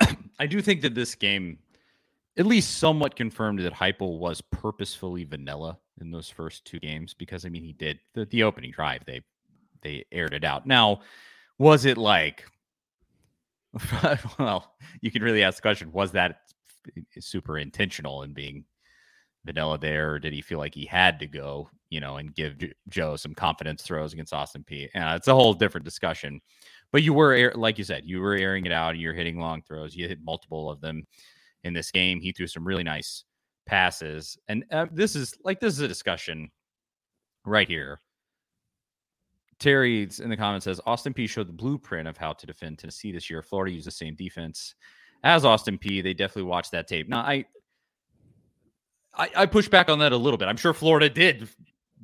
[0.38, 1.58] I do think that this game
[2.38, 7.44] at least somewhat confirmed that Heupel was purposefully vanilla in those first two games because
[7.44, 9.22] I mean he did the, the opening drive they
[9.82, 10.66] they aired it out.
[10.66, 11.00] Now,
[11.58, 12.44] was it like
[14.38, 16.40] well, you can really ask the question, was that
[17.20, 18.64] super intentional in being
[19.44, 22.56] vanilla there, or did he feel like he had to go, you know, and give
[22.88, 24.88] Joe some confidence throws against Austin Peay?
[24.94, 26.40] And uh, it's a whole different discussion.
[26.92, 28.96] But you were, like you said, you were airing it out.
[28.96, 29.94] You're hitting long throws.
[29.94, 31.04] You hit multiple of them
[31.68, 32.20] in this game.
[32.20, 33.24] He threw some really nice
[33.66, 34.36] passes.
[34.48, 36.50] And uh, this is like, this is a discussion
[37.44, 38.00] right here.
[39.60, 43.12] Terry in the comments says Austin Peay showed the blueprint of how to defend Tennessee
[43.12, 43.42] this year.
[43.42, 44.74] Florida used the same defense
[45.24, 46.02] as Austin Peay.
[46.02, 47.08] They definitely watched that tape.
[47.08, 47.44] Now, I,
[49.14, 50.46] I, I push back on that a little bit.
[50.46, 51.48] I'm sure Florida did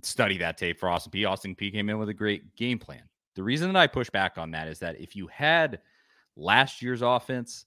[0.03, 1.29] study that tape for Austin Peay.
[1.29, 3.03] Austin Peay came in with a great game plan.
[3.37, 5.81] The reason that I push back on that is that if you had
[6.37, 7.67] last year's offense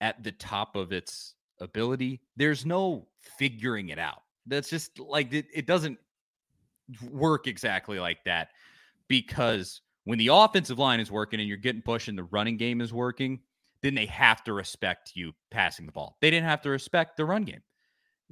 [0.00, 3.06] at the top of its ability, there's no
[3.38, 4.22] figuring it out.
[4.46, 5.98] That's just like it, it doesn't
[7.10, 8.48] work exactly like that
[9.08, 12.80] because when the offensive line is working and you're getting pushed and the running game
[12.80, 13.40] is working,
[13.82, 16.16] then they have to respect you passing the ball.
[16.20, 17.62] They didn't have to respect the run game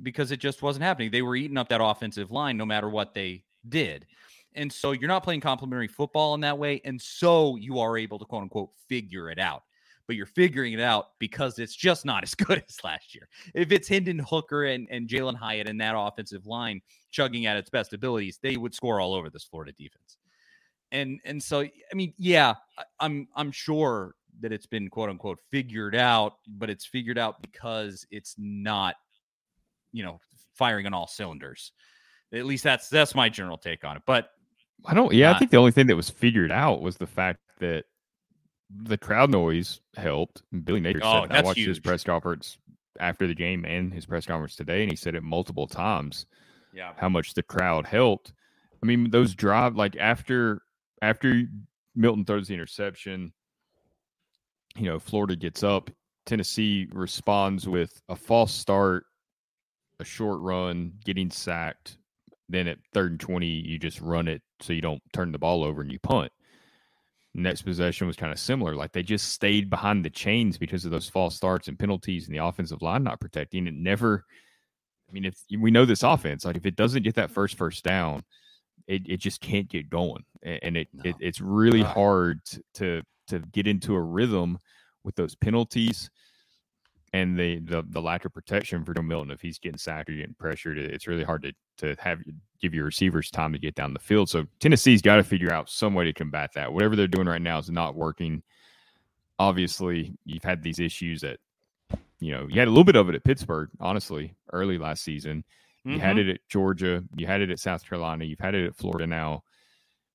[0.02, 1.10] because it just wasn't happening.
[1.10, 4.06] They were eating up that offensive line no matter what they did.
[4.54, 6.80] And so you're not playing complementary football in that way.
[6.84, 9.62] And so you are able to quote unquote figure it out.
[10.06, 13.28] But you're figuring it out because it's just not as good as last year.
[13.54, 17.70] If it's Hendon Hooker and, and Jalin Hyatt and that offensive line chugging at its
[17.70, 20.18] best abilities, they would score all over this Florida defense.
[20.92, 22.54] And and so I mean, yeah,
[23.00, 28.06] I'm I'm sure that it's been quote unquote figured out, but it's figured out because
[28.10, 28.96] it's not,
[29.92, 30.20] you know,
[30.54, 31.72] firing on all cylinders.
[32.32, 34.02] At least that's that's my general take on it.
[34.06, 34.30] But
[34.84, 35.12] I don't.
[35.12, 37.84] Yeah, I think the only thing that was figured out was the fact that
[38.82, 40.42] the crowd noise helped.
[40.64, 41.68] Billy Napier oh, said I watched huge.
[41.68, 42.58] his press conference
[43.00, 46.26] after the game and his press conference today, and he said it multiple times.
[46.72, 48.32] Yeah, how much the crowd helped.
[48.82, 50.62] I mean, those drive like after
[51.00, 51.44] after
[51.94, 53.32] Milton throws the interception,
[54.76, 55.90] you know, Florida gets up.
[56.26, 59.04] Tennessee responds with a false start,
[60.00, 61.98] a short run, getting sacked.
[62.48, 65.64] Then at third and 20, you just run it so you don't turn the ball
[65.64, 66.32] over and you punt.
[67.34, 68.74] Next possession was kind of similar.
[68.74, 72.34] Like they just stayed behind the chains because of those false starts and penalties and
[72.34, 73.66] the offensive line not protecting.
[73.66, 74.24] It never,
[75.08, 77.84] I mean, if we know this offense, like if it doesn't get that first first
[77.84, 78.22] down,
[78.86, 80.24] it, it just can't get going.
[80.42, 81.02] And it, no.
[81.04, 82.40] it it's really hard
[82.74, 84.58] to to get into a rhythm
[85.02, 86.10] with those penalties
[87.14, 90.14] and the, the the lack of protection for Joe Milton if he's getting sacked or
[90.14, 92.18] getting pressured, it's really hard to to have
[92.60, 94.28] give your receivers time to get down the field.
[94.28, 96.72] So Tennessee's got to figure out some way to combat that.
[96.72, 98.42] Whatever they're doing right now is not working.
[99.38, 101.38] Obviously, you've had these issues at
[102.18, 105.44] you know you had a little bit of it at Pittsburgh, honestly, early last season.
[105.84, 106.00] You mm-hmm.
[106.00, 109.06] had it at Georgia, you had it at South Carolina, you've had it at Florida
[109.06, 109.44] now.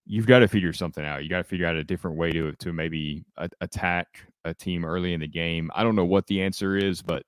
[0.06, 1.24] You've got to figure something out.
[1.24, 4.86] You got to figure out a different way to to maybe a- attack a team
[4.86, 5.70] early in the game.
[5.74, 7.24] I don't know what the answer is, but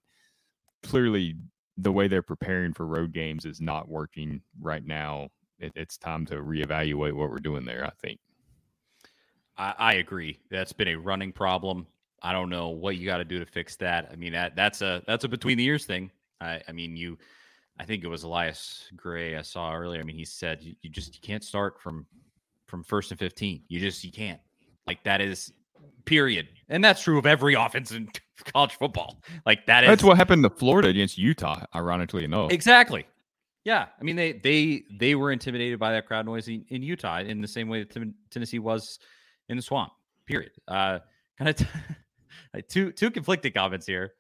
[0.83, 1.35] clearly
[1.77, 5.29] the way they're preparing for road games is not working right now.
[5.59, 7.85] It, it's time to reevaluate what we're doing there.
[7.85, 8.19] I think.
[9.57, 10.39] I, I agree.
[10.49, 11.87] That's been a running problem.
[12.23, 14.09] I don't know what you got to do to fix that.
[14.11, 16.11] I mean, that that's a that's a between the years thing.
[16.39, 17.17] I, I mean, you.
[17.79, 20.01] I think it was Elias Gray I saw earlier.
[20.01, 22.05] I mean, he said you, you just you can't start from
[22.67, 23.63] from first and fifteen.
[23.69, 24.39] You just you can't.
[24.85, 25.51] Like that is
[26.05, 26.47] period.
[26.69, 28.09] And that's true of every offense in
[28.53, 29.21] college football.
[29.45, 32.51] Like that That's what happened to Florida against Utah, ironically enough.
[32.51, 33.05] Exactly.
[33.63, 33.87] Yeah.
[33.99, 37.41] I mean, they they they were intimidated by that crowd noise in, in Utah in
[37.41, 38.99] the same way that Tennessee was
[39.49, 39.91] in the swamp.
[40.25, 40.51] Period.
[40.67, 40.99] Uh
[41.37, 41.55] kind of
[42.55, 44.13] t- two two conflicting comments here.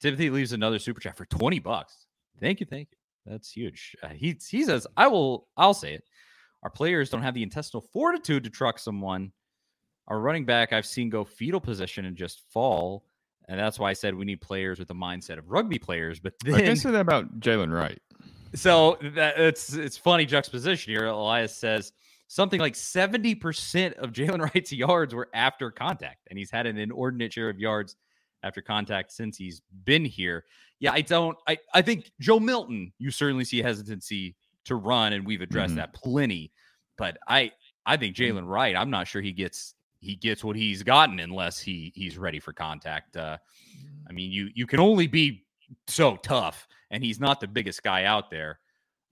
[0.00, 2.06] Timothy leaves another super chat for 20 bucks.
[2.40, 2.98] Thank you, thank you.
[3.30, 3.96] That's huge.
[4.02, 6.04] Uh, he he says, "I will I'll say it.
[6.62, 9.32] Our players don't have the intestinal fortitude to truck someone
[10.08, 13.04] our running back I've seen go fetal position and just fall.
[13.48, 16.18] And that's why I said we need players with the mindset of rugby players.
[16.18, 18.00] But then, I can say that about Jalen Wright.
[18.54, 21.06] So that it's it's funny juxtaposition here.
[21.06, 21.92] Elias says
[22.28, 27.32] something like 70% of Jalen Wright's yards were after contact, and he's had an inordinate
[27.32, 27.96] share of yards
[28.42, 30.44] after contact since he's been here.
[30.80, 34.36] Yeah, I don't I, I think Joe Milton, you certainly see hesitancy
[34.66, 35.78] to run, and we've addressed mm-hmm.
[35.78, 36.52] that plenty.
[36.96, 37.52] But I
[37.84, 41.58] I think Jalen Wright, I'm not sure he gets he gets what he's gotten unless
[41.58, 43.16] he he's ready for contact.
[43.16, 43.38] Uh,
[44.08, 45.44] I mean, you you can only be
[45.88, 48.60] so tough, and he's not the biggest guy out there.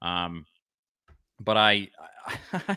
[0.02, 0.44] Um,
[1.40, 1.88] but I,
[2.52, 2.76] I,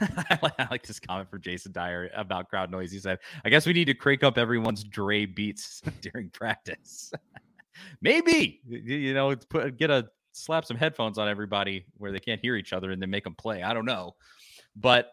[0.00, 2.90] I like this comment from Jason Dyer about crowd noise.
[2.90, 7.12] He said, "I guess we need to crank up everyone's Dre beats during practice.
[8.00, 12.56] Maybe you know, put get a slap some headphones on everybody where they can't hear
[12.56, 13.62] each other and then make them play.
[13.62, 14.16] I don't know,
[14.74, 15.10] but."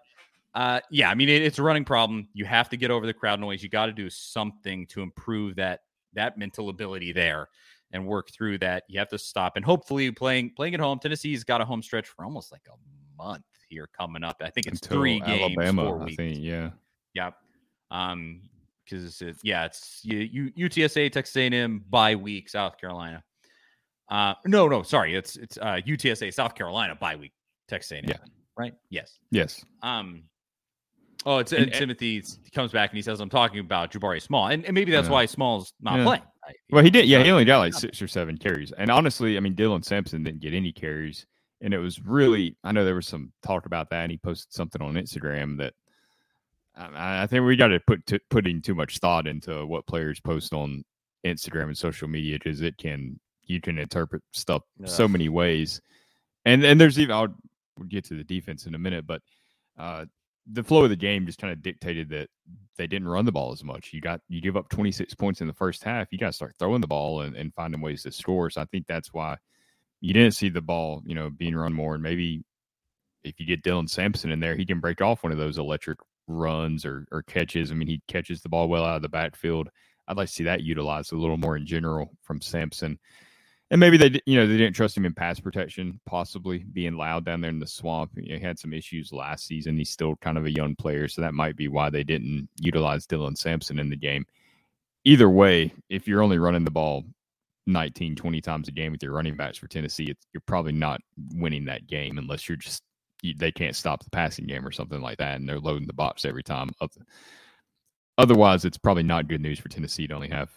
[0.55, 2.27] Uh, yeah, I mean it, it's a running problem.
[2.33, 3.61] You have to get over the crowd noise.
[3.61, 5.81] You got to do something to improve that
[6.13, 7.49] that mental ability there
[7.91, 8.83] and work through that.
[8.87, 10.99] You have to stop and hopefully playing playing at home.
[10.99, 14.37] Tennessee's got a home stretch for almost like a month here coming up.
[14.41, 16.15] I think it's Until three games, Alabama, four weeks.
[16.17, 16.71] Think, yeah,
[17.13, 17.35] yep.
[17.91, 18.41] Um,
[18.83, 23.23] because it, yeah, it's you, you UTSA, Texas A&M bye week, South Carolina.
[24.09, 27.33] Uh, no, no, sorry, it's it's uh UTSA, South Carolina bye week,
[27.67, 28.05] Texas A&M.
[28.07, 28.17] Yeah,
[28.57, 28.73] right.
[28.89, 29.63] Yes, yes.
[29.83, 30.23] Um,
[31.25, 34.47] Oh, it's and, and Timothy comes back and he says, "I'm talking about Jabari Small,"
[34.47, 35.13] and, and maybe that's yeah.
[35.13, 36.03] why Small's not yeah.
[36.05, 36.21] playing.
[36.71, 37.07] Well, he did.
[37.07, 40.23] Yeah, he only got like six or seven carries, and honestly, I mean, Dylan Sampson
[40.23, 41.25] didn't get any carries,
[41.61, 42.55] and it was really.
[42.63, 45.73] I know there was some talk about that, and he posted something on Instagram that
[46.75, 50.21] I, I think we got to put to, putting too much thought into what players
[50.21, 50.83] post on
[51.25, 55.81] Instagram and social media because it can you can interpret stuff so many ways,
[56.45, 57.35] and and there's even I'll
[57.77, 59.21] we'll get to the defense in a minute, but.
[59.77, 60.05] Uh,
[60.51, 62.29] the flow of the game just kind of dictated that
[62.77, 63.91] they didn't run the ball as much.
[63.93, 66.07] You got you give up 26 points in the first half.
[66.11, 68.49] You got to start throwing the ball and, and finding ways to score.
[68.49, 69.37] So I think that's why
[70.01, 71.93] you didn't see the ball, you know, being run more.
[71.93, 72.43] And maybe
[73.23, 75.99] if you get Dylan Sampson in there, he can break off one of those electric
[76.27, 77.71] runs or, or catches.
[77.71, 79.69] I mean, he catches the ball well out of the backfield.
[80.07, 82.97] I'd like to see that utilized a little more in general from Sampson.
[83.71, 87.25] And maybe they, you know, they didn't trust him in pass protection, possibly being loud
[87.25, 88.11] down there in the swamp.
[88.17, 89.77] he had some issues last season.
[89.77, 93.05] He's still kind of a young player, so that might be why they didn't utilize
[93.05, 94.25] Dylan Sampson in the game.
[95.05, 97.03] Either way, if you're only running the ball
[97.67, 101.01] 19, 20 times a game with your running backs for Tennessee, you're probably not
[101.35, 102.83] winning that game unless you're just
[103.21, 105.93] you, they can't stop the passing game or something like that, and they're loading the
[105.93, 106.69] box every time.
[108.17, 110.49] Otherwise, it's probably not good news for Tennessee to only have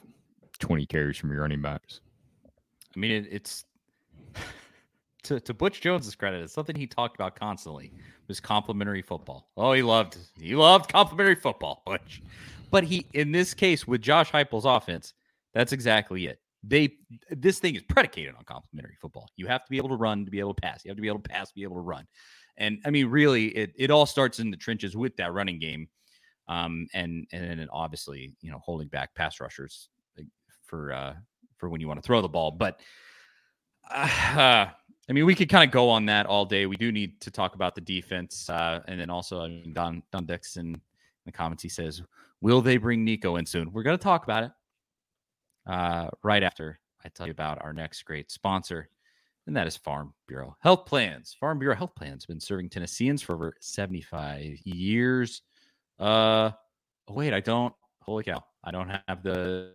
[0.59, 2.01] 20 carries from your running backs.
[2.95, 3.65] I mean, it, it's
[5.25, 7.93] to, to Butch Jones's credit, it's something he talked about constantly
[8.29, 9.51] was complementary football.
[9.57, 12.23] Oh, he loved he loved complementary football, Butch.
[12.71, 15.15] But he in this case with Josh Heupel's offense,
[15.55, 16.41] that's exactly it.
[16.65, 16.95] They
[17.31, 19.29] this thing is predicated on complementary football.
[19.37, 20.85] You have to be able to run to be able to pass.
[20.85, 22.07] You have to be able to pass to be able to run.
[22.57, 25.89] And I mean, really, it it all starts in the trenches with that running game,
[26.49, 29.89] um, and and then obviously, you know, holding back pass rushers
[30.65, 31.15] for uh,
[31.63, 32.51] for when you want to throw the ball.
[32.51, 32.81] But
[33.89, 34.67] uh,
[35.09, 36.67] I mean, we could kind of go on that all day.
[36.67, 40.03] We do need to talk about the defense, uh, and then also I mean, Don
[40.11, 40.81] Don Dixon in
[41.25, 42.03] the comments he says,
[42.41, 44.51] "Will they bring Nico in soon?" We're going to talk about it
[45.67, 48.89] uh, right after I tell you about our next great sponsor
[49.47, 51.37] and that is Farm Bureau Health Plans.
[51.39, 55.43] Farm Bureau Health Plans have been serving Tennesseans for over 75 years.
[55.99, 56.51] Uh,
[57.09, 57.75] oh, wait, I don't.
[58.03, 59.75] Holy cow, I don't have the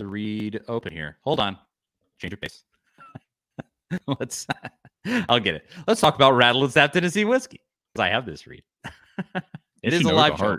[0.00, 1.18] the read open here.
[1.22, 1.56] Hold on,
[2.18, 2.64] change your pace.
[4.18, 4.46] Let's.
[5.28, 5.66] I'll get it.
[5.86, 7.60] Let's talk about Rattle and Snap Tennessee whiskey
[7.92, 8.62] because I have this read.
[9.82, 10.58] it is a live show.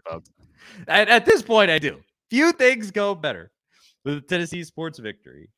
[0.87, 1.99] At, at this point, I do.
[2.29, 3.51] Few things go better
[4.03, 5.49] with a Tennessee sports victory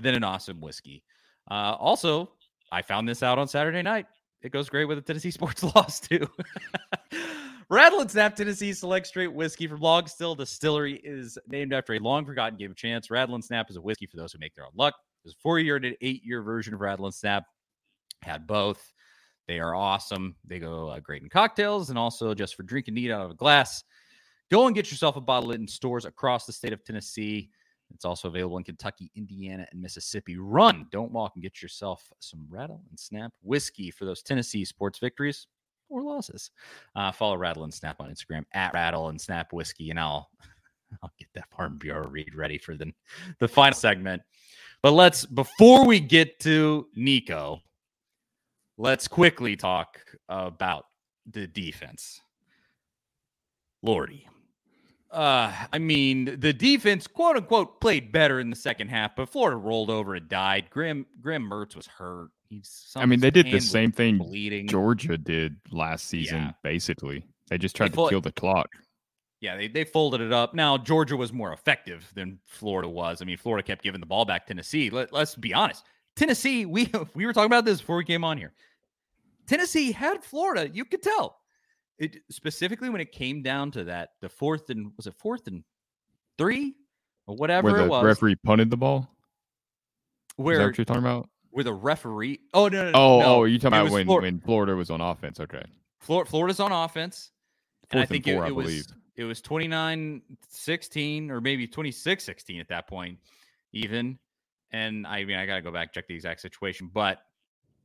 [0.00, 1.04] than an awesome whiskey.
[1.50, 2.32] Uh, also,
[2.72, 4.06] I found this out on Saturday night.
[4.42, 6.26] It goes great with a Tennessee sports loss too.
[7.68, 11.98] Rattle and Snap Tennessee Select Straight Whiskey from Long Still Distillery is named after a
[11.98, 13.10] long forgotten game of chance.
[13.10, 14.94] Rattle and Snap is a whiskey for those who make their own luck.
[15.24, 17.42] There's a four year and an eight year version of Rattle and Snap.
[18.22, 18.92] Had both.
[19.48, 20.36] They are awesome.
[20.44, 23.34] They go uh, great in cocktails and also just for drinking neat out of a
[23.34, 23.82] glass.
[24.48, 27.50] Go and get yourself a bottle in stores across the state of Tennessee.
[27.92, 30.36] It's also available in Kentucky, Indiana, and Mississippi.
[30.38, 35.00] Run, don't walk, and get yourself some Rattle and Snap whiskey for those Tennessee sports
[35.00, 35.48] victories
[35.88, 36.50] or losses.
[36.94, 40.30] Uh, follow Rattle and Snap on Instagram at Rattle and Snap Whiskey, and I'll
[41.02, 42.92] I'll get that Farm Bureau read ready for the
[43.38, 44.22] the final segment.
[44.82, 47.62] But let's before we get to Nico,
[48.76, 50.86] let's quickly talk about
[51.30, 52.20] the defense.
[53.82, 54.26] Lordy,
[55.10, 59.56] uh, I mean, the defense, quote unquote, played better in the second half, but Florida
[59.56, 60.66] rolled over and died.
[60.70, 62.30] Graham Graham Mertz was hurt.
[62.48, 64.68] He's I mean, they did the same thing bleeding.
[64.68, 66.50] Georgia did last season, yeah.
[66.62, 67.24] basically.
[67.48, 68.68] They just tried they to kill the clock.
[69.40, 70.54] Yeah, they, they folded it up.
[70.54, 73.20] Now, Georgia was more effective than Florida was.
[73.20, 74.90] I mean, Florida kept giving the ball back Tennessee.
[74.90, 75.84] Let, let's be honest.
[76.16, 78.52] Tennessee, we we were talking about this before we came on here.
[79.46, 80.68] Tennessee had Florida.
[80.72, 81.38] You could tell
[81.98, 85.64] it specifically when it came down to that, the fourth and was it fourth and
[86.38, 86.74] three
[87.26, 88.04] or whatever where the it was.
[88.04, 89.08] Referee punted the ball.
[90.36, 91.28] Where what you're talking about?
[91.56, 92.40] Where a referee?
[92.52, 93.24] Oh no, no, oh, no.
[93.24, 95.40] oh, you talking about when, when Florida was on offense?
[95.40, 95.64] Okay,
[96.00, 97.30] Florida, Florida's on offense.
[97.88, 98.86] Fourth I think and four, it, it I was believe.
[99.16, 103.18] it was 29-16 or maybe 26-16 at that point,
[103.72, 104.18] even.
[104.70, 107.20] And I mean, I gotta go back check the exact situation, but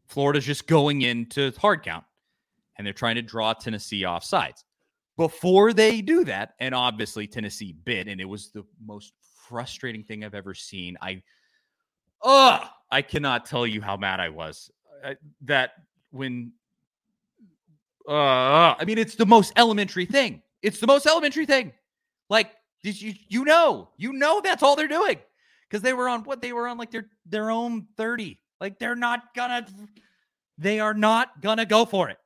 [0.08, 2.04] Florida's just going into hard count
[2.78, 4.66] and they're trying to draw Tennessee off sides.
[5.16, 9.14] Before they do that, and obviously Tennessee bit, and it was the most
[9.48, 10.98] frustrating thing I've ever seen.
[11.02, 11.24] I,
[12.24, 14.72] uh, I cannot tell you how mad I was
[15.04, 15.72] uh, that
[16.12, 16.54] when,
[18.08, 20.42] uh, I mean, it's the most elementary thing.
[20.62, 21.74] It's the most elementary thing.
[22.30, 22.52] Like,
[22.84, 25.20] did you, you know, you know, that's all they're doing
[25.70, 28.40] because they were on what they were on, like their their own thirty.
[28.60, 29.66] Like they're not gonna,
[30.58, 32.18] they are not gonna go for it.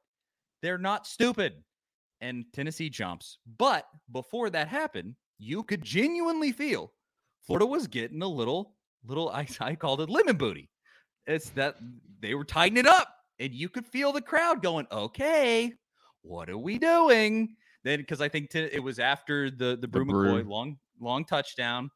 [0.61, 1.53] They're not stupid.
[2.21, 3.37] And Tennessee jumps.
[3.57, 6.91] But before that happened, you could genuinely feel
[7.41, 8.74] Florida was getting a little,
[9.07, 10.69] little, I, I called it lemon booty.
[11.27, 11.77] It's that
[12.19, 13.09] they were tightening it up.
[13.39, 15.73] And you could feel the crowd going, okay,
[16.21, 17.55] what are we doing?
[17.83, 21.91] Then, because I think t- it was after the the Bru McCoy long long touchdown,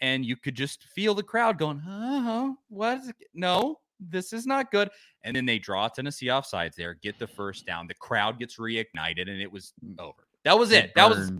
[0.00, 2.98] and you could just feel the crowd going, huh, what?
[2.98, 3.16] Is it?
[3.32, 4.90] No, this is not good.
[5.24, 7.86] And then they draw Tennessee offsides there, get the first down.
[7.88, 10.28] The crowd gets reignited, and it was over.
[10.44, 10.92] That was it.
[10.94, 11.32] That was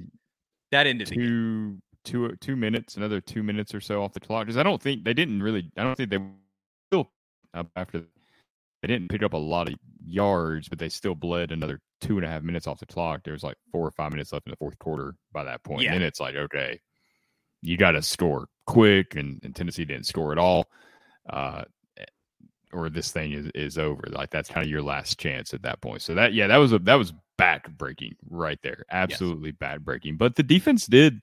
[0.72, 4.46] that ended two two two minutes, another two minutes or so off the clock.
[4.46, 5.70] Because I don't think they didn't really.
[5.76, 6.18] I don't think they
[6.90, 7.11] still
[7.76, 8.05] after
[8.82, 9.74] they didn't pick up a lot of
[10.07, 13.22] yards, but they still bled another two and a half minutes off the clock.
[13.24, 15.82] There was like four or five minutes left in the fourth quarter by that point.
[15.82, 15.92] Yeah.
[15.92, 16.80] And then it's like, okay,
[17.62, 20.66] you got to score quick, and, and Tennessee didn't score at all.
[21.28, 21.64] Uh,
[22.74, 24.02] or this thing is, is over.
[24.11, 26.02] Like that's kind of your last chance at that point.
[26.02, 28.84] So that yeah, that was a that was back breaking right there.
[28.90, 30.16] Absolutely back breaking.
[30.16, 31.20] But the defense did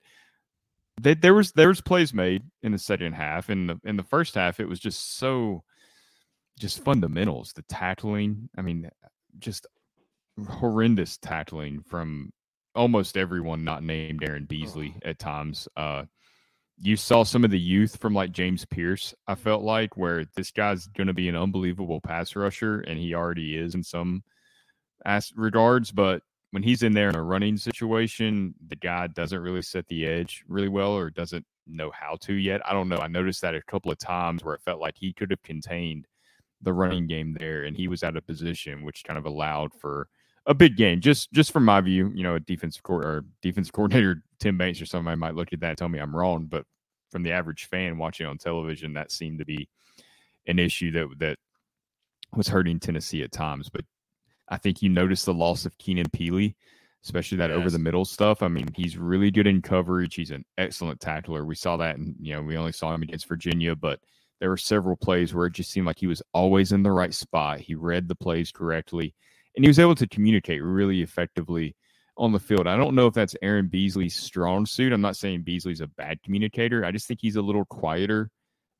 [1.00, 3.50] they, there was there was plays made in the second half.
[3.50, 5.62] In the in the first half, it was just so
[6.58, 7.52] just fundamentals.
[7.52, 8.88] The tackling, I mean,
[9.38, 9.66] just
[10.48, 12.30] horrendous tackling from
[12.74, 15.68] almost everyone not named Aaron Beasley at times.
[15.76, 16.04] Uh
[16.78, 20.50] you saw some of the youth from like James Pearce, I felt like, where this
[20.50, 24.24] guy's going to be an unbelievable pass rusher, and he already is in some
[25.04, 25.92] as regards.
[25.92, 26.22] But
[26.52, 30.44] when he's in there in a running situation, the guy doesn't really set the edge
[30.46, 32.60] really well or doesn't know how to yet.
[32.66, 32.98] I don't know.
[32.98, 36.06] I noticed that a couple of times where it felt like he could have contained
[36.60, 40.08] the running game there, and he was out of position, which kind of allowed for
[40.44, 41.00] a big game.
[41.00, 44.80] Just just from my view, you know, a defensive court or defensive coordinator Tim Banks
[44.80, 46.66] or somebody might look at that and tell me I'm wrong, but
[47.10, 49.68] from the average fan watching on television, that seemed to be
[50.46, 51.38] an issue that that
[52.34, 53.70] was hurting Tennessee at times.
[53.70, 53.84] But
[54.48, 56.54] I think you notice the loss of Keenan Pili,
[57.04, 58.42] especially that over the middle stuff.
[58.42, 60.14] I mean, he's really good in coverage.
[60.14, 61.44] He's an excellent tackler.
[61.44, 64.00] We saw that, and you know, we only saw him against Virginia, but
[64.40, 67.14] there were several plays where it just seemed like he was always in the right
[67.14, 67.60] spot.
[67.60, 69.14] He read the plays correctly,
[69.56, 71.76] and he was able to communicate really effectively
[72.16, 72.66] on the field.
[72.66, 74.92] I don't know if that's Aaron Beasley's strong suit.
[74.92, 76.84] I'm not saying Beasley's a bad communicator.
[76.84, 78.30] I just think he's a little quieter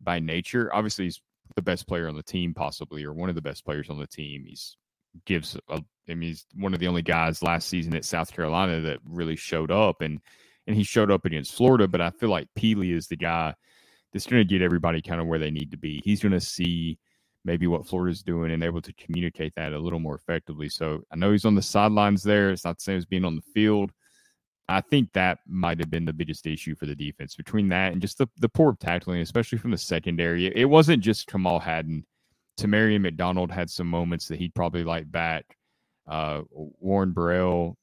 [0.00, 0.70] by nature.
[0.74, 1.20] Obviously, he's
[1.56, 4.06] the best player on the team, possibly, or one of the best players on the
[4.06, 4.44] team.
[4.46, 4.76] He's
[5.24, 5.56] gives.
[5.68, 8.98] A, I mean, he's one of the only guys last season at South Carolina that
[9.04, 10.20] really showed up, and
[10.66, 11.88] and he showed up against Florida.
[11.88, 13.54] But I feel like Pili is the guy
[14.12, 16.02] that's going to get everybody kind of where they need to be.
[16.04, 16.98] He's going to see
[17.44, 20.68] maybe what Florida's doing and able to communicate that a little more effectively.
[20.68, 22.50] So I know he's on the sidelines there.
[22.50, 23.90] It's not the same as being on the field.
[24.68, 28.00] I think that might have been the biggest issue for the defense between that and
[28.00, 30.46] just the, the poor tackling, especially from the secondary.
[30.46, 32.06] It wasn't just Kamal Hadden.
[32.59, 35.57] Tamarion McDonald had some moments that he'd probably like back.
[36.09, 37.76] Uh, Warren Burrell,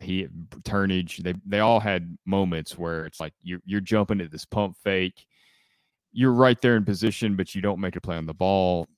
[0.00, 0.26] he
[0.62, 4.76] Turnage, they they all had moments where it's like you're you're jumping at this pump
[4.82, 5.26] fake.
[6.12, 8.88] You're right there in position, but you don't make a play on the ball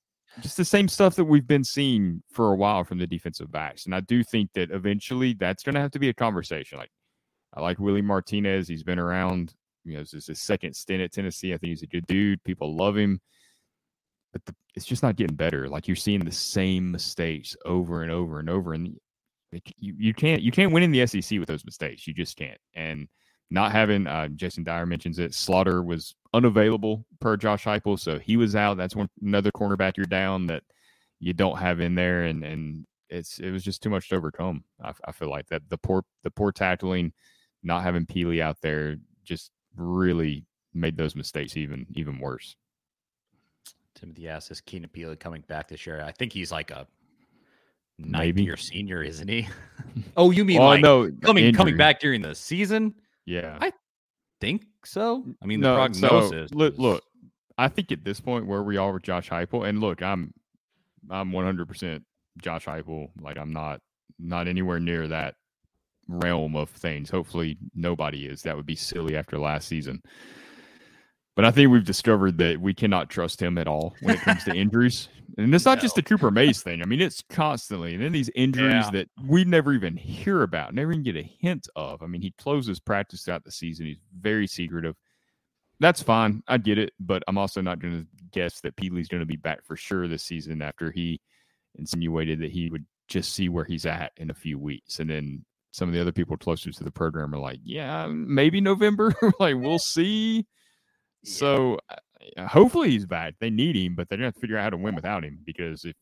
[0.41, 3.85] just the same stuff that we've been seeing for a while from the defensive backs.
[3.85, 6.79] And I do think that eventually that's going to have to be a conversation.
[6.79, 6.91] Like,
[7.55, 8.66] I like Willie Martinez.
[8.66, 9.53] He's been around,
[9.85, 11.53] you know, this is his second stint at Tennessee.
[11.53, 12.43] I think he's a good dude.
[12.45, 13.20] People love him.
[14.33, 15.68] But the, it's just not getting better.
[15.68, 18.72] Like you're seeing the same mistakes over and over and over.
[18.74, 18.97] And
[19.53, 22.07] it- you, you can't you can't win in the SEC with those mistakes.
[22.07, 22.59] You just can't.
[22.74, 23.09] And
[23.51, 25.35] not having uh, Jason Dyer mentions it.
[25.35, 28.78] Slaughter was unavailable per Josh Heupel, so he was out.
[28.78, 30.62] That's one another cornerback you're down that
[31.20, 34.64] you don't have in there, and and it's it was just too much to overcome.
[34.83, 37.12] I, I feel like that the poor the poor tackling,
[37.62, 42.57] not having Pili out there, just really made those mistakes even even worse.
[44.03, 46.03] Timothy asks, is Keenan Pili coming back this year?
[46.03, 46.87] I think he's like a
[47.99, 48.43] ninth Maybe.
[48.43, 49.49] year senior, isn't he?
[50.17, 52.95] oh, you mean oh like no, coming coming back during the season?
[53.25, 53.73] Yeah, I
[54.43, 55.25] Think so?
[55.41, 56.51] I mean, the no, prognosis.
[56.51, 57.05] So, look, look,
[57.59, 60.35] I think at this point where we are with Josh Heupel, and look, I'm
[61.09, 62.03] I'm 100 percent
[62.43, 63.11] Josh Heupel.
[63.21, 63.83] Like I'm not
[64.19, 65.37] not anywhere near that
[66.09, 67.09] realm of things.
[67.09, 68.43] Hopefully, nobody is.
[68.43, 70.03] That would be silly after last season.
[71.35, 74.45] But I think we've discovered that we cannot trust him at all when it comes
[74.45, 75.09] to injuries.
[75.39, 76.83] And it's not just the Cooper Mays thing.
[76.83, 77.95] I mean, it's constantly.
[77.95, 78.91] And then these injuries Yeah.
[78.91, 82.03] that we never even hear about, never even get a hint of.
[82.03, 83.87] I mean, he closes practice out the season.
[83.87, 84.95] He's very secretive.
[85.80, 86.43] That's fine.
[86.49, 86.93] I get it.
[87.01, 90.07] But I'm also not going to guess that Pili's going to be back for sure
[90.09, 91.18] this season after he
[91.76, 95.01] insinuated that he would just see where he's at in a few weeks.
[95.01, 98.61] And then some of the other people closer to the program are like, yeah, maybe
[98.61, 99.14] November.
[99.41, 100.47] like, we'll see.
[101.25, 103.35] So uh, hopefully he's back.
[103.39, 105.25] They need him, but they're going to have to figure out how to win without
[105.25, 105.95] him because if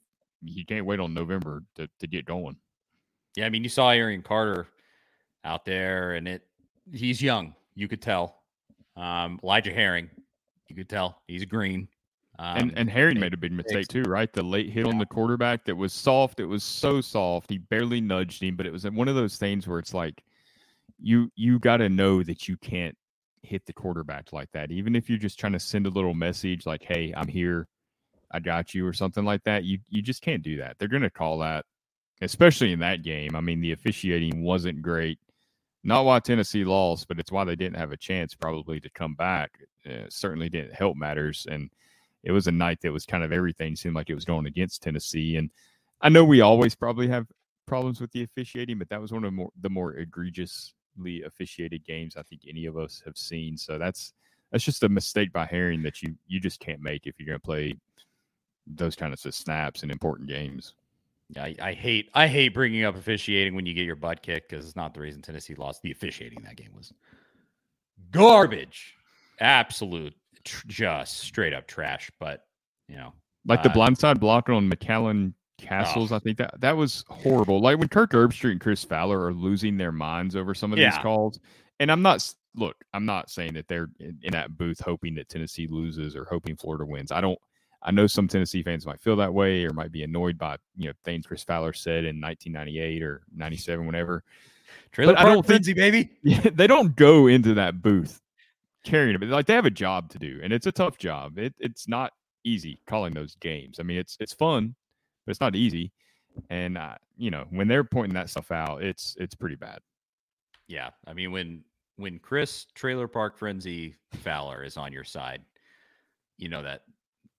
[0.43, 2.57] you can't wait on November to, to get going.
[3.37, 4.67] Yeah, I mean, you saw Arion Carter
[5.45, 6.43] out there, and it
[6.93, 7.55] he's young.
[7.75, 8.43] You could tell.
[8.97, 10.11] Um, Elijah Herring,
[10.69, 11.89] you could tell he's green.
[12.39, 14.33] Um, and and Herring made a big mistake too, right?
[14.33, 16.41] The late hit on the quarterback that was soft.
[16.41, 17.51] It was so soft.
[17.51, 20.23] He barely nudged him, but it was one of those things where it's like
[20.99, 22.97] you you got to know that you can't
[23.43, 26.67] hit the quarterback like that, even if you're just trying to send a little message
[26.67, 27.69] like, "Hey, I'm here,
[28.31, 29.65] I got you," or something like that.
[29.65, 30.79] You you just can't do that.
[30.79, 31.65] They're going to call that,
[32.23, 33.37] especially in that game.
[33.37, 35.19] I mean, the officiating wasn't great.
[35.85, 39.15] Not why Tennessee lost, but it's why they didn't have a chance probably to come
[39.15, 39.53] back.
[39.87, 41.71] Uh, certainly didn't help matters and
[42.23, 44.83] it was a night that was kind of everything seemed like it was going against
[44.83, 45.37] Tennessee.
[45.37, 45.51] And
[46.01, 47.27] I know we always probably have
[47.67, 49.93] problems with the officiating, but that was one of the more, the more
[51.25, 53.57] officiated games I think any of us have seen.
[53.57, 54.13] So that's
[54.51, 57.39] that's just a mistake by Herring that you you just can't make if you're going
[57.39, 57.75] to play
[58.67, 60.75] those kind of snaps in important games.
[61.37, 64.67] I, I hate I hate bringing up officiating when you get your butt kicked because
[64.67, 65.83] it's not the reason Tennessee lost.
[65.83, 66.93] The officiating that game was
[68.11, 68.95] garbage,
[69.41, 72.11] absolute, tr- just straight up trash.
[72.19, 72.45] But
[72.89, 73.13] you know,
[73.47, 76.17] like uh, the blindside blocker on McCallan Castles, oh.
[76.17, 77.61] I think that that was horrible.
[77.61, 80.91] Like when Kirk Herbstreit and Chris Fowler are losing their minds over some of yeah.
[80.91, 81.39] these calls,
[81.79, 85.29] and I'm not look, I'm not saying that they're in, in that booth hoping that
[85.29, 87.13] Tennessee loses or hoping Florida wins.
[87.13, 87.39] I don't
[87.83, 90.89] I know some Tennessee fans might feel that way or might be annoyed by you
[90.89, 94.25] know things Chris Fowler said in 1998 or 97, whenever.
[94.93, 96.11] Trailer but I don't frenzy, baby.
[96.23, 98.21] They don't go into that booth
[98.85, 99.29] carrying it.
[99.29, 101.39] Like they have a job to do, and it's a tough job.
[101.39, 102.13] It, it's not
[102.45, 103.81] easy calling those games.
[103.81, 104.75] I mean, it's it's fun,
[105.31, 105.93] but it's not easy.
[106.49, 109.79] And uh, you know, when they're pointing that stuff out, it's it's pretty bad.
[110.67, 111.63] Yeah, I mean when
[111.97, 115.43] when Chris Trailer Park Frenzy Fowler is on your side,
[116.37, 116.83] you know that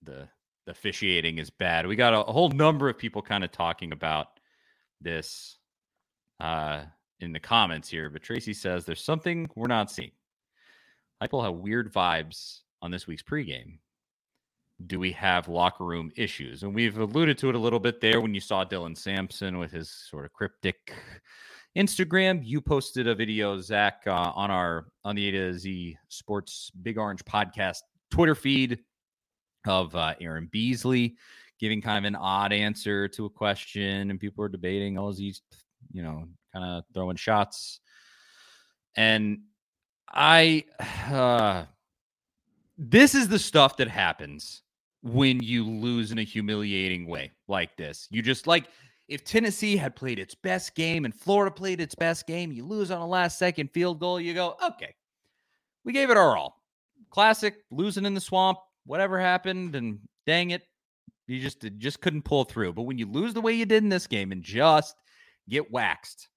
[0.03, 0.29] the
[0.65, 1.85] the officiating is bad.
[1.85, 4.39] We got a, a whole number of people kind of talking about
[5.01, 5.57] this
[6.39, 6.83] uh,
[7.19, 10.11] in the comments here, but Tracy says there's something we're not seeing.
[11.19, 13.79] I People have weird vibes on this week's pregame.
[14.87, 16.63] Do we have locker room issues?
[16.63, 19.71] And we've alluded to it a little bit there when you saw Dylan Sampson with
[19.71, 20.93] his sort of cryptic
[21.77, 22.41] Instagram.
[22.43, 26.97] You posted a video, Zach, uh, on our on the A to Z Sports Big
[26.97, 27.79] Orange podcast
[28.09, 28.79] Twitter feed
[29.67, 31.15] of uh, Aaron Beasley
[31.61, 35.19] giving kind of an odd answer to a question, and people were debating, oh, is
[35.19, 35.33] he,
[35.93, 37.79] you know, kind of throwing shots?
[38.97, 39.41] And
[40.11, 40.65] I,
[41.09, 41.65] uh,
[42.77, 44.63] this is the stuff that happens
[45.03, 48.07] when you lose in a humiliating way like this.
[48.11, 48.67] You just like,
[49.07, 52.91] if Tennessee had played its best game and Florida played its best game, you lose
[52.91, 54.93] on a last second field goal, you go, okay,
[55.83, 56.61] we gave it our all.
[57.09, 60.63] Classic losing in the swamp, whatever happened, and dang it,
[61.27, 62.73] you just just couldn't pull through.
[62.73, 64.95] But when you lose the way you did in this game and just
[65.49, 66.29] get waxed,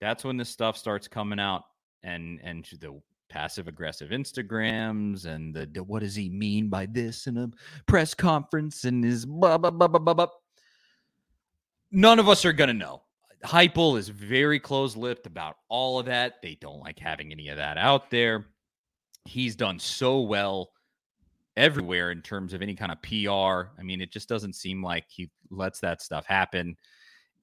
[0.00, 1.62] that's when this stuff starts coming out
[2.02, 3.00] and and the
[3.32, 7.50] passive aggressive Instagrams and the what does he mean by this in a
[7.86, 10.14] press conference and his blah blah blah blah blah.
[10.14, 10.26] blah.
[11.90, 13.02] None of us are gonna know.
[13.44, 16.34] Heupel is very close-lipped about all of that.
[16.42, 18.46] They don't like having any of that out there.
[19.24, 20.70] He's done so well
[21.56, 23.70] everywhere in terms of any kind of PR.
[23.78, 26.76] I mean, it just doesn't seem like he lets that stuff happen.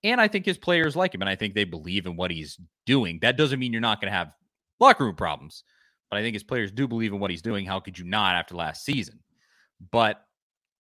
[0.04, 2.58] And I think his players like him, and I think they believe in what he's
[2.86, 3.20] doing.
[3.22, 4.32] That doesn't mean you're not going to have
[4.80, 5.64] locker room problems,
[6.10, 7.66] but I think his players do believe in what he's doing.
[7.66, 9.20] How could you not after last season?
[9.92, 10.22] But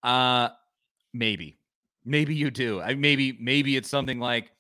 [0.04, 0.50] uh
[1.14, 1.60] maybe,
[2.06, 2.82] maybe you do.
[2.82, 4.52] I maybe maybe it's something like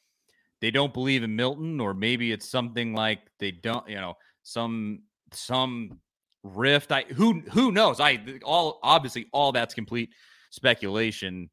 [0.61, 5.03] they don't believe in Milton, or maybe it's something like they don't, you know, some
[5.32, 5.99] some
[6.43, 6.91] rift.
[6.91, 7.99] I who who knows?
[7.99, 10.09] I all obviously all that's complete
[10.51, 11.49] speculation.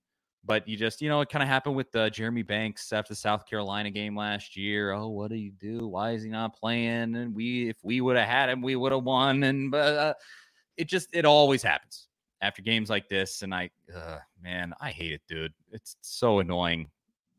[0.47, 3.17] But you just, you know, it kind of happened with uh, Jeremy Banks after the
[3.17, 4.93] South Carolina game last year.
[4.93, 5.89] Oh, what do you do?
[5.89, 7.17] Why is he not playing?
[7.17, 9.43] And we, if we would have had him, we would have won.
[9.43, 10.15] And uh,
[10.77, 12.07] it just, it always happens
[12.41, 13.43] after games like this.
[13.43, 15.53] And I, uh, man, I hate it, dude.
[15.73, 16.91] It's so annoying.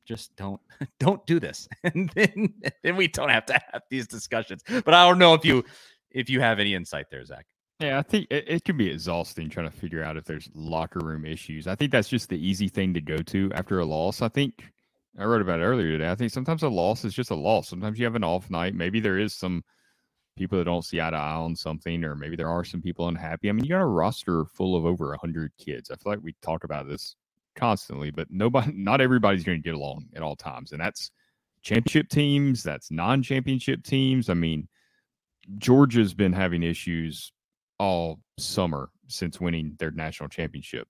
[0.06, 0.62] Just don't,
[1.00, 2.54] don't do this, and then,
[2.84, 4.64] then we don't have to have these discussions.
[4.66, 5.66] But I don't know if you
[6.12, 7.46] if you have any insight there, Zach.
[7.80, 11.00] Yeah, I think it, it, can be exhausting trying to figure out if there's locker
[11.00, 11.68] room issues.
[11.68, 14.24] I think that's just the easy thing to go to after a loss.
[14.24, 14.64] I think
[15.18, 16.10] I wrote about earlier today.
[16.10, 17.70] I think sometimes a loss is just a loss.
[17.70, 18.74] Sometimes you have an off night.
[18.74, 19.64] Maybe there is some
[20.38, 23.10] people that don't see eye to eye on something, or maybe there are some people
[23.10, 23.48] unhappy.
[23.48, 25.92] I mean, you got a roster full of over 100 kids.
[25.92, 27.16] I feel like we talk about this
[27.56, 30.72] constantly, but nobody, not everybody's going to get along at all times.
[30.72, 31.12] And that's
[31.62, 34.30] championship teams, that's non championship teams.
[34.30, 34.68] I mean,
[35.60, 37.32] Georgia's been having issues
[37.80, 40.88] all summer since winning their national championship.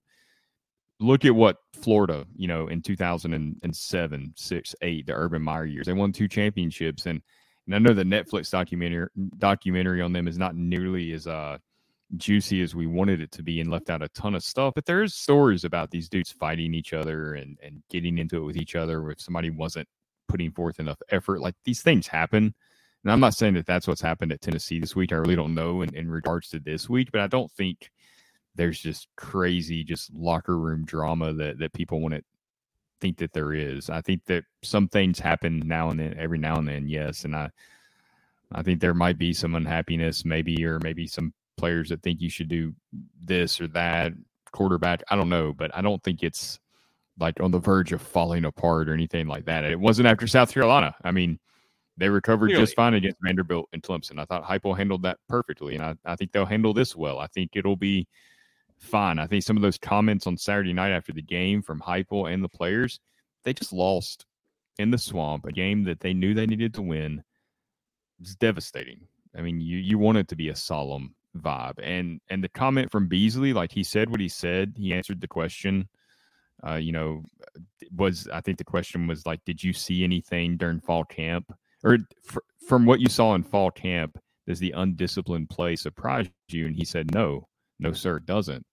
[0.99, 5.85] Look at what Florida, you know, in 2007, 6, 8, the Urban Meyer years.
[5.85, 7.21] They won two championships and
[7.67, 11.57] and I know the Netflix documentary documentary on them is not nearly as uh
[12.15, 14.85] juicy as we wanted it to be and left out a ton of stuff, but
[14.85, 18.75] there's stories about these dudes fighting each other and and getting into it with each
[18.75, 19.87] other if somebody wasn't
[20.27, 21.41] putting forth enough effort.
[21.41, 22.55] Like these things happen
[23.03, 25.11] and I'm not saying that that's what's happened at Tennessee this week.
[25.11, 27.91] I really don't know in, in regards to this week, but I don't think
[28.55, 32.23] there's just crazy, just locker room drama that, that people want to
[32.99, 33.89] think that there is.
[33.89, 37.25] I think that some things happen now and then, every now and then, yes.
[37.25, 37.49] And I,
[38.51, 42.29] I think there might be some unhappiness, maybe, or maybe some players that think you
[42.29, 42.73] should do
[43.21, 44.13] this or that.
[44.53, 45.03] quarterback.
[45.11, 46.57] I don't know, but I don't think it's
[47.19, 49.65] like on the verge of falling apart or anything like that.
[49.65, 50.95] It wasn't after South Carolina.
[51.03, 51.37] I mean,
[51.97, 54.19] they recovered just fine against Vanderbilt and Clemson.
[54.19, 57.17] I thought Heupel handled that perfectly, and I, I think they'll handle this well.
[57.19, 58.07] I think it'll be
[58.77, 59.17] fine.
[59.17, 62.43] I think some of those comments on Saturday night after the game from Heupel and
[62.43, 62.99] the players,
[63.43, 64.25] they just lost
[64.77, 67.23] in the swamp, a game that they knew they needed to win.
[68.21, 69.07] It's devastating.
[69.35, 72.91] I mean, you you want it to be a solemn vibe, and and the comment
[72.91, 75.89] from Beasley, like he said what he said, he answered the question.
[76.67, 77.23] Uh, you know,
[77.95, 81.51] was I think the question was like, did you see anything during fall camp?
[81.83, 86.65] Or fr- from what you saw in fall camp, does the undisciplined play surprise you?
[86.65, 87.47] And he said, no,
[87.79, 88.65] no, sir, it doesn't.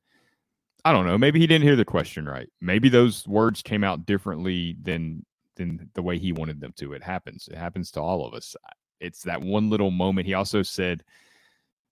[0.85, 1.17] I don't know.
[1.17, 2.49] Maybe he didn't hear the question right.
[2.61, 5.25] Maybe those words came out differently than
[5.57, 6.93] than the way he wanted them to.
[6.93, 7.49] It happens.
[7.51, 8.55] It happens to all of us.
[9.01, 10.27] It's that one little moment.
[10.27, 11.03] He also said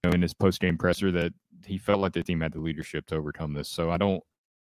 [0.02, 1.32] you know, in his post game presser that
[1.64, 3.68] he felt like the team had the leadership to overcome this.
[3.68, 4.22] So I don't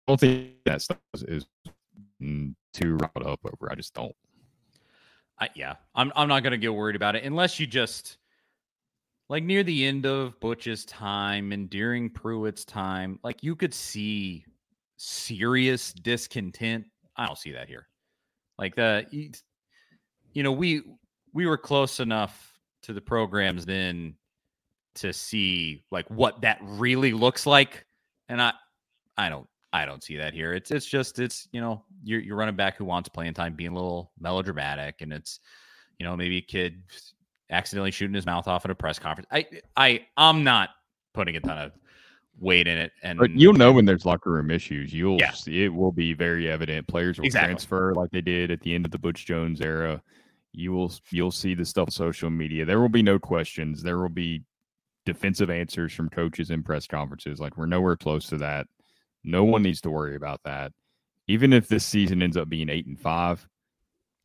[0.07, 1.45] I don't think that stuff is, is
[2.21, 3.71] mm, too wrapped up over.
[3.71, 4.15] I just don't.
[5.41, 8.17] I, yeah, I'm I'm not gonna get worried about it unless you just
[9.27, 14.45] like near the end of Butch's time and during Pruitt's time, like you could see
[14.97, 16.85] serious discontent.
[17.17, 17.87] I don't see that here.
[18.59, 19.05] Like the
[20.33, 20.83] you know, we
[21.33, 24.15] we were close enough to the programs then
[24.95, 27.85] to see like what that really looks like.
[28.29, 28.53] And I
[29.17, 30.53] I don't I don't see that here.
[30.53, 33.71] It's it's just it's you know you're you're running back who wants playing time, being
[33.71, 35.39] a little melodramatic, and it's
[35.99, 36.83] you know maybe a kid
[37.49, 39.27] accidentally shooting his mouth off at a press conference.
[39.31, 39.45] I
[39.77, 40.69] I I'm not
[41.13, 41.71] putting a ton of
[42.39, 44.93] weight in it, and but you'll know when there's locker room issues.
[44.93, 45.31] You'll yeah.
[45.31, 46.87] see it will be very evident.
[46.87, 47.49] Players will exactly.
[47.49, 50.01] transfer like they did at the end of the Butch Jones era.
[50.51, 52.65] You will you'll see the stuff on social media.
[52.65, 53.81] There will be no questions.
[53.81, 54.43] There will be
[55.05, 57.39] defensive answers from coaches in press conferences.
[57.39, 58.67] Like we're nowhere close to that.
[59.23, 60.71] No one needs to worry about that.
[61.27, 63.47] Even if this season ends up being eight and five,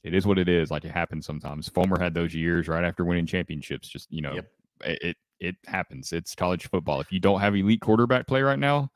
[0.02, 0.70] it is what it is.
[0.70, 1.68] Like it happens sometimes.
[1.68, 3.88] Fulmer had those years right after winning championships.
[3.88, 4.46] Just you know, yep.
[4.84, 6.12] it, it it happens.
[6.12, 7.00] It's college football.
[7.00, 8.90] If you don't have elite quarterback play right now,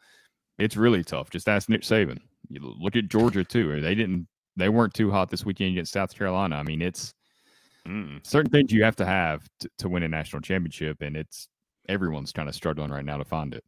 [0.58, 1.30] it's really tough.
[1.30, 2.18] Just ask Nick Saban.
[2.48, 3.80] You look at Georgia too.
[3.80, 4.26] They didn't.
[4.56, 6.56] They weren't too hot this weekend against South Carolina.
[6.56, 7.14] I mean, it's
[7.86, 8.24] mm.
[8.26, 11.48] certain things you have to have to, to win a national championship, and it's
[11.88, 13.64] everyone's kind of struggling right now to find it.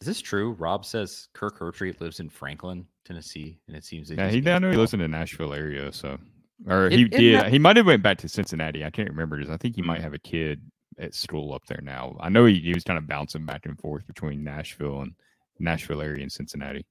[0.00, 0.52] Is this true?
[0.52, 4.40] Rob says Kirk Herbstreit lives in Franklin, Tennessee, and it seems that yeah, he.
[4.40, 6.18] down he lives in the Nashville area, so
[6.66, 7.38] or he did.
[7.38, 8.82] That, he might have went back to Cincinnati.
[8.82, 9.36] I can't remember.
[9.36, 10.04] Because I think he might mm.
[10.04, 10.62] have a kid
[10.98, 12.16] at school up there now.
[12.18, 15.12] I know he, he was kind of bouncing back and forth between Nashville and
[15.58, 16.86] Nashville area and Cincinnati.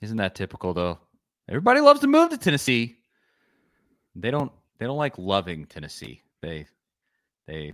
[0.00, 1.00] Isn't that typical though?
[1.48, 2.98] Everybody loves to move to Tennessee.
[4.14, 4.52] They don't.
[4.78, 6.22] They don't like loving Tennessee.
[6.40, 6.66] They,
[7.46, 7.72] they,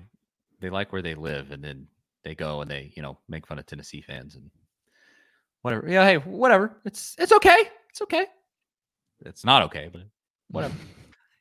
[0.61, 1.87] they like where they live, and then
[2.25, 4.51] they go and they, you know, make fun of Tennessee fans and
[5.63, 5.89] whatever.
[5.89, 6.77] Yeah, hey, whatever.
[6.85, 7.65] It's it's okay.
[7.91, 8.27] It's okay.
[9.25, 10.03] It's not okay, but
[10.51, 10.75] whatever.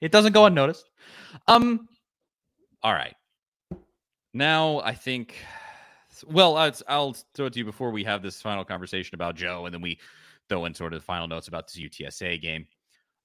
[0.02, 0.90] it doesn't go unnoticed.
[1.48, 1.88] Um.
[2.84, 3.16] All right.
[4.34, 5.36] Now I think.
[6.28, 9.66] Well, I'll, I'll throw it to you before we have this final conversation about Joe,
[9.66, 10.00] and then we
[10.50, 12.66] throw in sort of the final notes about this UTSA game.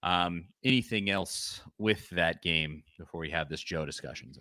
[0.04, 4.32] Um, anything else with that game before we have this Joe discussion?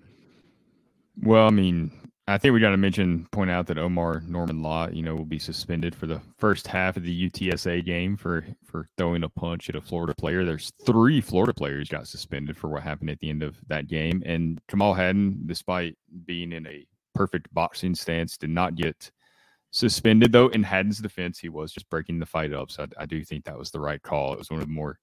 [1.21, 1.91] Well, I mean,
[2.25, 5.39] I think we got to mention, point out that Omarr Norman-Lott, you know, will be
[5.39, 9.75] suspended for the first half of the UTSA game for for throwing a punch at
[9.75, 10.45] a Florida player.
[10.45, 14.23] There's three Florida players got suspended for what happened at the end of that game,
[14.25, 19.11] and Kamal Hadden, despite being in a perfect boxing stance, did not get
[19.71, 20.31] suspended.
[20.31, 22.71] Though in Hadden's defense, he was just breaking the fight up.
[22.71, 24.31] So I, I do think that was the right call.
[24.31, 24.97] It was one of the more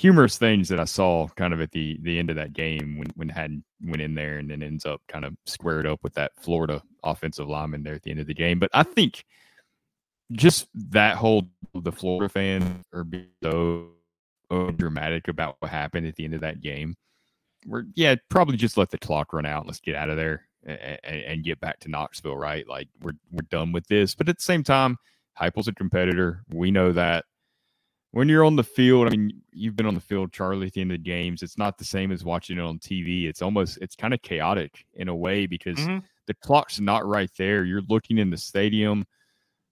[0.00, 3.08] humorous things that I saw kind of at the the end of that game when
[3.16, 6.32] when Hadden went in there and then ends up kind of squared up with that
[6.40, 8.58] Florida offensive lineman there at the end of the game.
[8.58, 9.26] But I think
[10.32, 13.88] just that whole the Florida fans are being so
[14.76, 16.96] dramatic about what happened at the end of that game.
[17.66, 19.66] We're yeah, probably just let the clock run out.
[19.66, 22.66] Let's get out of there and, and get back to Knoxville, right?
[22.66, 24.14] Like we're we're done with this.
[24.14, 24.96] But at the same time,
[25.38, 26.42] Heupel's a competitor.
[26.48, 27.26] We know that
[28.12, 30.80] when you're on the field, I mean, you've been on the field, Charlie, at the
[30.80, 31.42] end of the games.
[31.42, 33.26] It's not the same as watching it on TV.
[33.26, 35.98] It's almost, it's kind of chaotic in a way because mm-hmm.
[36.26, 37.64] the clock's not right there.
[37.64, 39.06] You're looking in the stadium,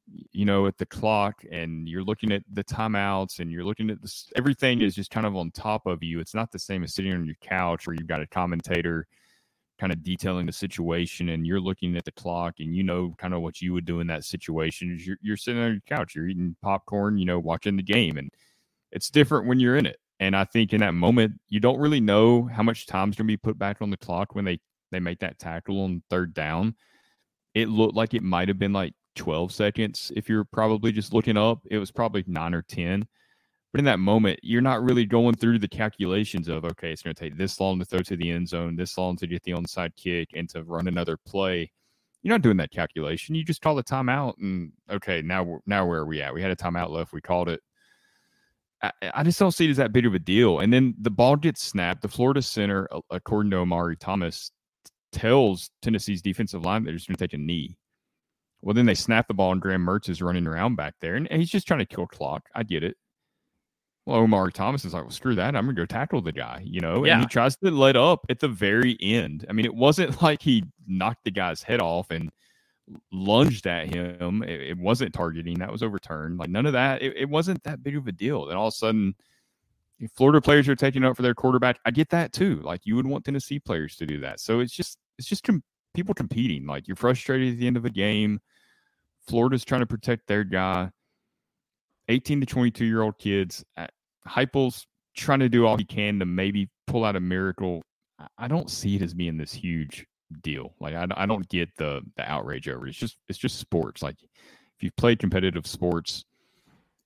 [0.06, 4.00] you know, at the clock, and you're looking at the timeouts, and you're looking at
[4.00, 4.30] this.
[4.36, 6.20] Everything is just kind of on top of you.
[6.20, 9.06] It's not the same as sitting on your couch where you've got a commentator
[9.78, 13.34] kind of detailing the situation and you're looking at the clock and you know kind
[13.34, 16.28] of what you would do in that situation you're, you're sitting on your couch you're
[16.28, 18.30] eating popcorn you know watching the game and
[18.90, 22.00] it's different when you're in it and i think in that moment you don't really
[22.00, 24.58] know how much time's going to be put back on the clock when they
[24.90, 26.74] they make that tackle on third down
[27.54, 31.36] it looked like it might have been like 12 seconds if you're probably just looking
[31.36, 31.60] up.
[31.70, 33.06] It was probably nine or 10.
[33.72, 37.14] But in that moment, you're not really going through the calculations of, okay, it's going
[37.14, 39.52] to take this long to throw to the end zone, this long to get the
[39.52, 41.70] onside kick, and to run another play.
[42.22, 43.34] You're not doing that calculation.
[43.34, 46.32] You just call the timeout, and okay, now now where are we at?
[46.32, 47.12] We had a timeout left.
[47.12, 47.60] We called it.
[48.82, 50.60] I, I just don't see it as that big of a deal.
[50.60, 52.02] And then the ball gets snapped.
[52.02, 54.50] The Florida center, according to Omari Thomas,
[55.12, 57.76] tells Tennessee's defensive line they're just going to take a knee.
[58.62, 61.28] Well, then they snap the ball, and Graham Mertz is running around back there, and
[61.30, 62.48] he's just trying to kill clock.
[62.54, 62.96] I get it.
[64.08, 65.54] Well, Thomas is like, well, screw that.
[65.54, 67.04] I'm going to go tackle the guy, you know?
[67.04, 67.14] Yeah.
[67.14, 69.44] And he tries to let up at the very end.
[69.50, 72.30] I mean, it wasn't like he knocked the guy's head off and
[73.12, 74.42] lunged at him.
[74.42, 75.58] It, it wasn't targeting.
[75.58, 76.38] That was overturned.
[76.38, 77.02] Like, none of that.
[77.02, 78.46] It, it wasn't that big of a deal.
[78.46, 79.14] Then all of a sudden,
[80.14, 81.78] Florida players are taking up for their quarterback.
[81.84, 82.62] I get that too.
[82.62, 84.40] Like, you would want Tennessee players to do that.
[84.40, 86.64] So it's just, it's just com- people competing.
[86.64, 88.40] Like, you're frustrated at the end of a game.
[89.26, 90.92] Florida's trying to protect their guy.
[92.08, 93.62] 18 to 22 year old kids.
[94.28, 97.82] Heupel's trying to do all he can to maybe pull out a miracle.
[98.36, 100.06] I don't see it as being this huge
[100.42, 100.74] deal.
[100.80, 102.90] Like I, I don't get the the outrage over it.
[102.90, 104.02] It's just it's just sports.
[104.02, 106.24] Like if you've played competitive sports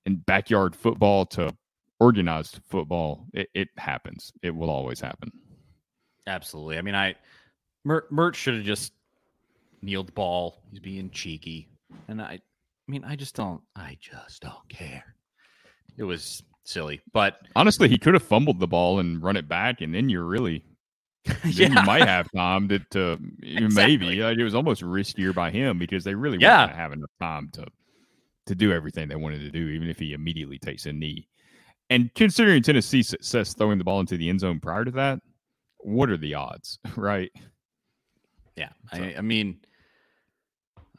[0.05, 1.55] and backyard football to
[1.99, 4.31] organized football, it, it happens.
[4.41, 5.31] It will always happen.
[6.27, 6.77] Absolutely.
[6.77, 7.15] I mean, I
[7.85, 8.93] Mert, Mert should have just
[9.81, 10.61] kneeled the ball.
[10.71, 11.69] He's being cheeky,
[12.07, 12.39] and I, I
[12.87, 13.61] mean, I just don't.
[13.75, 15.15] I just don't care.
[15.97, 17.01] It was silly.
[17.11, 20.25] But honestly, he could have fumbled the ball and run it back, and then you're
[20.25, 20.63] really
[21.25, 21.79] then yeah.
[21.79, 23.97] you might have time to, to exactly.
[23.97, 26.65] maybe like, it was almost riskier by him because they really yeah.
[26.65, 27.65] weren't having enough time to
[28.45, 31.29] to do everything they wanted to do, even if he immediately takes a knee.
[31.89, 35.19] And considering Tennessee's success throwing the ball into the end zone prior to that,
[35.77, 37.31] what are the odds, right?
[38.57, 39.01] Yeah, so.
[39.01, 39.59] I, I mean,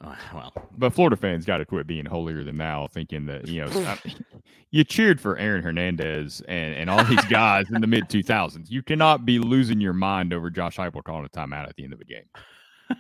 [0.35, 3.97] well, but Florida fans got to quit being holier than thou, thinking that you know
[4.71, 8.71] you cheered for Aaron Hernandez and, and all these guys in the mid 2000s.
[8.71, 11.93] You cannot be losing your mind over Josh Heupel calling a timeout at the end
[11.93, 12.25] of a game.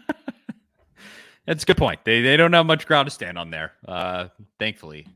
[1.47, 2.01] That's a good point.
[2.05, 3.73] They they don't have much ground to stand on there.
[3.87, 4.29] Uh,
[4.59, 5.07] thankfully,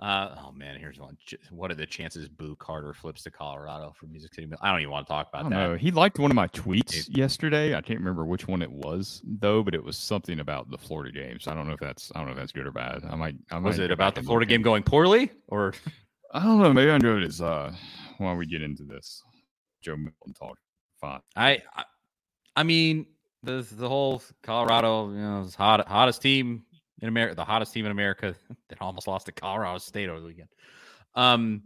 [0.00, 1.16] uh, oh man, here's one.
[1.50, 4.48] What are the chances Boo Carter flips to Colorado for Music City?
[4.60, 5.50] I don't even want to talk about that.
[5.50, 5.74] Know.
[5.74, 7.74] He liked one of my tweets yesterday.
[7.74, 11.12] I can't remember which one it was though, but it was something about the Florida
[11.12, 11.48] games.
[11.48, 13.02] I don't know if that's I don't know if that's good or bad.
[13.08, 13.36] I might.
[13.50, 15.74] I might was it about the Florida game going poorly or?
[16.32, 16.72] I don't know.
[16.72, 17.40] Maybe I know it is.
[17.40, 17.72] Uh,
[18.18, 19.22] while we get into this,
[19.82, 20.58] Joe Milton talk.
[21.00, 21.20] Fine.
[21.34, 21.84] I, I,
[22.56, 23.06] I mean
[23.42, 26.64] the the whole Colorado, you know, hot, hottest team
[27.00, 28.34] in America, the hottest team in America
[28.68, 30.48] that almost lost to Colorado State over the weekend.
[31.14, 31.62] Um,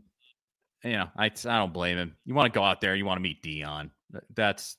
[0.85, 2.17] you know, I, I don't blame him.
[2.25, 3.91] You want to go out there, you want to meet Deion.
[4.35, 4.77] That's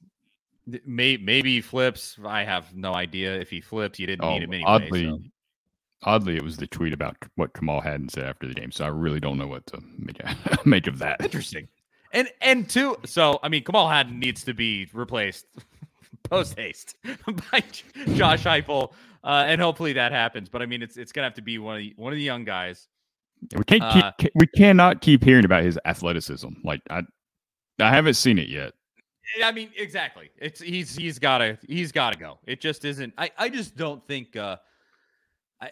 [0.86, 2.18] may, maybe he flips.
[2.26, 4.00] I have no idea if he flips.
[4.00, 4.70] You didn't oh, meet him anyway.
[4.70, 5.20] Oddly, so.
[6.04, 8.72] oddly, it was the tweet about what Kamal Hadden said after the game.
[8.72, 10.20] So I really don't know what to make
[10.66, 11.22] make of that.
[11.24, 11.68] Interesting.
[12.12, 15.46] And and two, so I mean, Kamal Hadden needs to be replaced
[16.24, 17.64] post haste by
[18.14, 18.94] Josh Heupel,
[19.24, 20.50] uh, and hopefully that happens.
[20.50, 22.24] But I mean, it's it's gonna have to be one of the, one of the
[22.24, 22.88] young guys.
[23.56, 26.50] We can't uh, keep, we cannot keep hearing about his athleticism.
[26.64, 27.02] Like I,
[27.80, 28.74] I haven't seen it yet.
[29.44, 30.30] I mean, exactly.
[30.38, 32.40] It's he's he's gotta he's gotta go.
[32.46, 33.14] It just isn't.
[33.18, 34.36] I I just don't think.
[34.36, 34.58] uh
[35.62, 35.70] I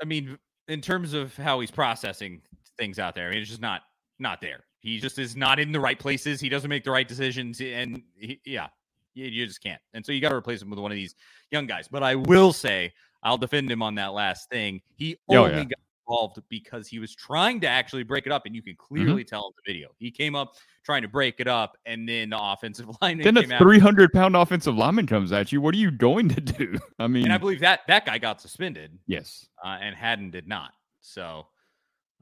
[0.00, 2.42] I mean, in terms of how he's processing
[2.78, 3.82] things out there, I mean, it's just not
[4.18, 4.64] not there.
[4.80, 6.40] He just is not in the right places.
[6.40, 8.68] He doesn't make the right decisions, and he, yeah,
[9.14, 9.80] you, you just can't.
[9.94, 11.14] And so you got to replace him with one of these
[11.50, 11.88] young guys.
[11.88, 12.92] But I will say,
[13.22, 14.80] I'll defend him on that last thing.
[14.94, 15.64] He oh, only yeah.
[15.64, 18.94] got involved because he was trying to actually break it up, and you can mm-hmm.
[18.94, 19.28] clearly mm-hmm.
[19.28, 19.90] tell in the video.
[19.98, 20.54] He came up
[20.84, 23.18] trying to break it up, and then the offensive line.
[23.18, 25.60] Then a three hundred pound offensive lineman comes at you.
[25.60, 26.78] What are you going to do?
[26.98, 28.98] I mean, and I believe that that guy got suspended.
[29.06, 30.72] Yes, uh, and Hadden did not.
[31.00, 31.46] So,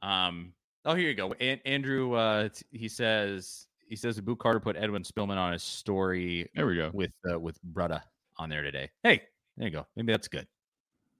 [0.02, 0.52] um,
[0.84, 1.32] oh, here you go.
[1.32, 6.48] Andrew, uh, he says he says that Boo Carter put Edwin Spillman on his story.
[6.54, 8.00] There we go with uh, with Brutta
[8.38, 8.88] on there today.
[9.02, 9.22] Hey,
[9.56, 9.86] there you go.
[9.96, 10.46] Maybe that's good.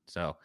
[0.07, 0.37] So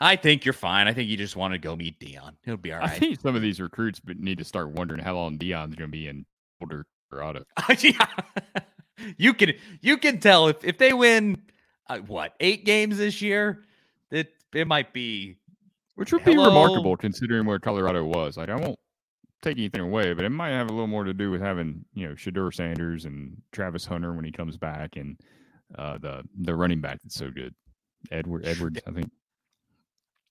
[0.00, 0.88] I think you're fine.
[0.88, 2.32] I think you just want to go meet Deion.
[2.46, 2.88] He'll be all right.
[2.88, 5.92] I think some of these recruits need to start wondering how long Deion's going to
[5.92, 6.24] be in
[6.58, 7.44] Boulder, Colorado.
[7.80, 8.06] yeah.
[9.18, 9.52] you can
[9.82, 11.42] you can tell if if they win
[11.90, 13.64] uh, what eight games this year,
[14.08, 15.36] that it, it might be,
[15.96, 16.36] which would hello.
[16.36, 18.38] be remarkable considering where Colorado was.
[18.38, 18.78] Like I won't
[19.42, 22.08] take anything away, but it might have a little more to do with having you
[22.08, 25.20] know Shedeur Sanders and Travis Hunter when he comes back, and
[25.76, 27.54] uh, the the running back that's so good,
[28.10, 29.10] Edward Edwards, I think.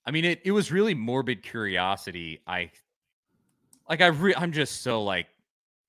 [0.05, 2.41] I mean, it it was really morbid curiosity.
[2.47, 2.71] I
[3.87, 5.27] like I re- I'm just so like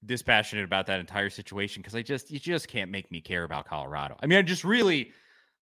[0.04, 3.66] dispassionate about that entire situation because I just you just can't make me care about
[3.66, 4.16] Colorado.
[4.22, 5.12] I mean, I just really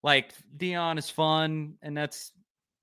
[0.03, 2.33] like Deion is fun, and that's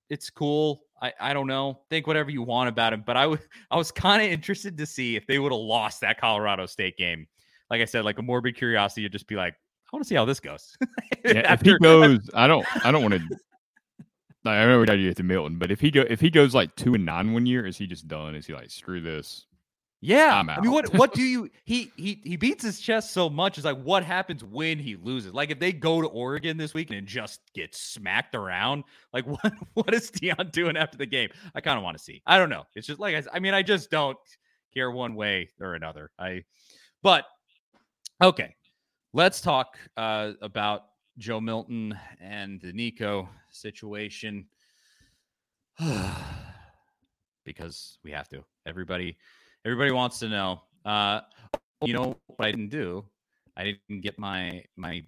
[0.10, 0.85] It's cool.
[1.02, 1.82] I, I don't know.
[1.89, 3.39] Think whatever you want about him, but I was
[3.72, 6.98] I was kind of interested to see if they would have lost that Colorado State
[6.98, 7.28] game.
[7.70, 10.16] Like I said, like a morbid curiosity, you'd just be like, I want to see
[10.16, 10.78] how this goes.
[11.26, 13.22] yeah, After, if he goes, I don't I don't want to.
[14.48, 16.76] I remember that you at the Milton, but if he go if he goes like
[16.76, 18.36] two and nine one year, is he just done?
[18.36, 19.48] Is he like screw this?
[20.02, 21.50] Yeah, I mean, what what do you?
[21.64, 23.58] He he he beats his chest so much.
[23.58, 25.34] Is like, what happens when he loses?
[25.34, 28.84] Like, if they go to Oregon this week and just get smacked around,
[29.14, 31.30] like what what is Deion doing after the game?
[31.56, 32.22] I kind of want to see.
[32.28, 32.64] I don't know.
[32.76, 34.18] It's just like I, I mean, I just don't
[34.74, 36.12] care one way or another.
[36.20, 36.43] I,
[37.02, 37.26] but
[38.22, 38.54] okay,
[39.14, 40.84] let's talk uh, about
[41.18, 44.46] Joe Milton and the Nico situation
[47.46, 48.43] because we have to.
[48.68, 49.18] Everybody
[49.66, 50.61] Everybody wants to know.
[50.86, 51.22] Uh,
[51.84, 53.03] you know what I didn't do?
[53.57, 55.03] I didn't get my my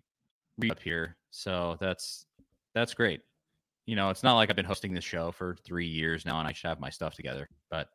[0.57, 2.25] read up here, so that's
[2.73, 3.21] that's great.
[3.85, 6.47] You know, it's not like I've been hosting this show for three years now, and
[6.47, 7.47] I should have my stuff together.
[7.69, 7.89] But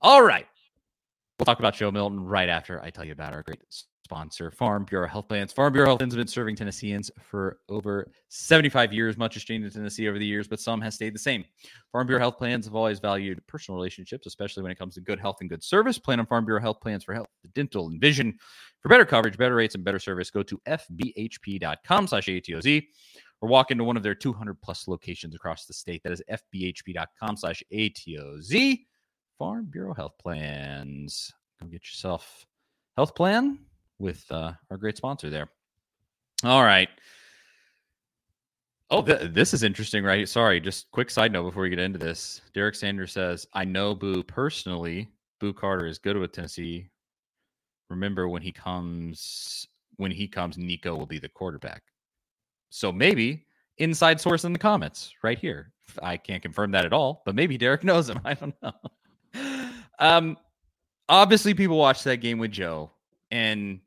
[0.00, 0.46] all right,
[1.38, 3.60] we'll talk about Joe Milton right after I tell you about our great
[4.10, 5.52] sponsor, Farm Bureau Health Plans.
[5.52, 9.16] Farm Bureau Health Plans have been serving Tennesseans for over 75 years.
[9.16, 11.44] Much has changed in Tennessee over the years, but some has stayed the same.
[11.92, 15.20] Farm Bureau Health Plans have always valued personal relationships, especially when it comes to good
[15.20, 15.96] health and good service.
[15.96, 18.36] Plan on Farm Bureau Health Plans for health, dental, and vision.
[18.80, 22.82] For better coverage, better rates, and better service, go to fbhp.com slash ATOZ
[23.42, 26.02] or walk into one of their 200 plus locations across the state.
[26.02, 28.80] That is fbhp.com slash ATOZ.
[29.38, 31.32] Farm Bureau Health Plans.
[31.60, 32.44] Go get yourself
[32.96, 33.60] health plan
[34.00, 35.48] with uh, our great sponsor there.
[36.42, 36.88] All right.
[38.90, 40.28] Oh, th- this is interesting, right?
[40.28, 42.40] Sorry, just quick side note before we get into this.
[42.54, 45.08] Derek Sanders says, I know Boo personally.
[45.38, 46.88] Boo Carter is good with Tennessee.
[47.88, 51.82] Remember when he comes, when he comes, Nico will be the quarterback.
[52.70, 53.46] So maybe
[53.78, 55.72] inside source in the comments right here.
[56.02, 58.20] I can't confirm that at all, but maybe Derek knows him.
[58.24, 58.72] I don't know.
[59.98, 60.36] um,
[61.08, 62.90] obviously, people watched that game with Joe,
[63.30, 63.80] and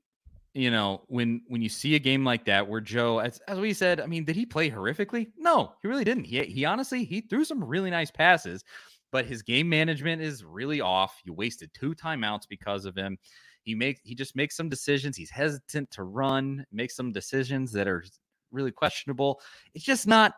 [0.54, 3.74] you know, when when you see a game like that where Joe, as, as we
[3.74, 5.32] said, I mean, did he play horrifically?
[5.38, 6.26] No, he really didn't.
[6.26, 8.64] He he honestly he threw some really nice passes,
[9.12, 11.20] but his game management is really off.
[11.24, 13.18] You wasted two timeouts because of him.
[13.64, 15.18] He makes he just makes some decisions.
[15.18, 18.06] He's hesitant to run, makes some decisions that are
[18.52, 19.42] really questionable.
[19.74, 20.34] It's just not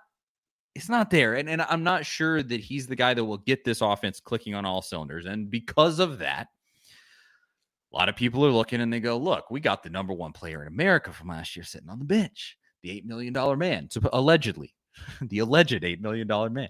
[0.75, 1.35] it's not there.
[1.35, 4.55] And, and I'm not sure that he's the guy that will get this offense clicking
[4.55, 5.25] on all cylinders.
[5.25, 6.47] And because of that,
[7.95, 10.33] a lot of people are looking and they go, look, we got the number one
[10.33, 14.01] player in America from last year sitting on the bench, the $8 million man, so
[14.11, 14.75] allegedly,
[15.21, 16.69] the alleged $8 million man.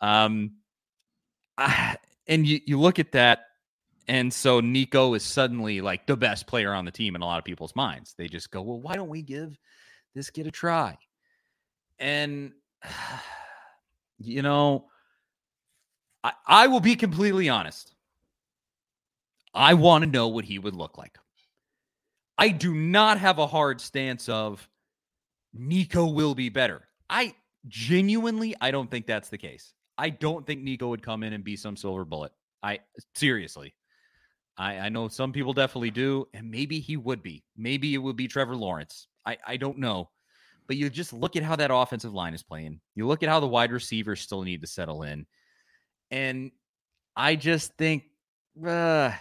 [0.00, 0.52] Um,
[1.58, 1.96] I,
[2.26, 3.40] and you, you look at that,
[4.08, 7.38] and so Nico is suddenly like the best player on the team in a lot
[7.38, 8.14] of people's minds.
[8.16, 9.58] They just go, well, why don't we give
[10.14, 10.96] this kid a try?
[11.98, 12.52] And,
[14.18, 14.86] you know,
[16.24, 17.95] I, I will be completely honest.
[19.56, 21.18] I want to know what he would look like.
[22.38, 24.68] I do not have a hard stance of
[25.54, 26.82] Nico will be better.
[27.08, 27.34] I
[27.66, 29.72] genuinely I don't think that's the case.
[29.96, 32.32] I don't think Nico would come in and be some silver bullet.
[32.62, 32.80] I
[33.14, 33.74] seriously.
[34.58, 37.44] I, I know some people definitely do, and maybe he would be.
[37.56, 39.08] Maybe it would be Trevor Lawrence.
[39.24, 40.10] I, I don't know.
[40.66, 42.80] But you just look at how that offensive line is playing.
[42.94, 45.26] You look at how the wide receivers still need to settle in.
[46.10, 46.50] And
[47.14, 48.04] I just think
[48.66, 49.12] uh,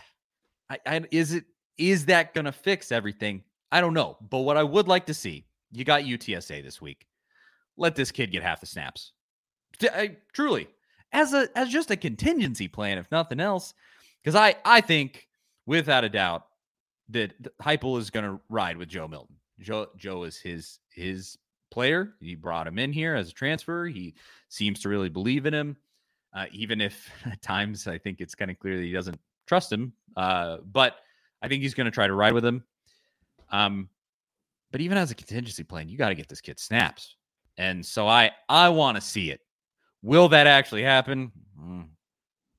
[0.70, 1.46] I, I, is it
[1.78, 3.44] is that going to fix everything?
[3.72, 4.18] I don't know.
[4.30, 7.06] But what I would like to see, you got UTSA this week.
[7.78, 9.12] Let this kid get half the snaps.
[9.82, 10.68] I, truly,
[11.12, 13.74] as a as just a contingency plan, if nothing else,
[14.24, 15.28] because I I think
[15.66, 16.46] without a doubt
[17.10, 19.36] that Heupel is going to ride with Joe Milton.
[19.60, 21.38] Joe Joe is his his
[21.72, 22.14] player.
[22.22, 23.86] He brought him in here as a transfer.
[23.86, 24.16] He
[24.50, 25.78] seems to really believe in him,
[26.34, 29.72] uh, even if at times I think it's kind of clear that he doesn't trust
[29.72, 29.94] him.
[30.16, 30.96] Uh, but
[31.42, 32.64] I think he's going to try to ride with him.
[33.52, 33.90] Um,
[34.72, 37.16] but even as a contingency plan, you got to get this kid snaps,
[37.58, 39.40] and so I I want to see it.
[40.02, 41.32] Will that actually happen?
[41.60, 41.88] Mm,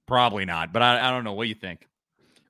[0.07, 0.73] probably not.
[0.73, 1.35] But I, I don't know.
[1.35, 1.87] What you think?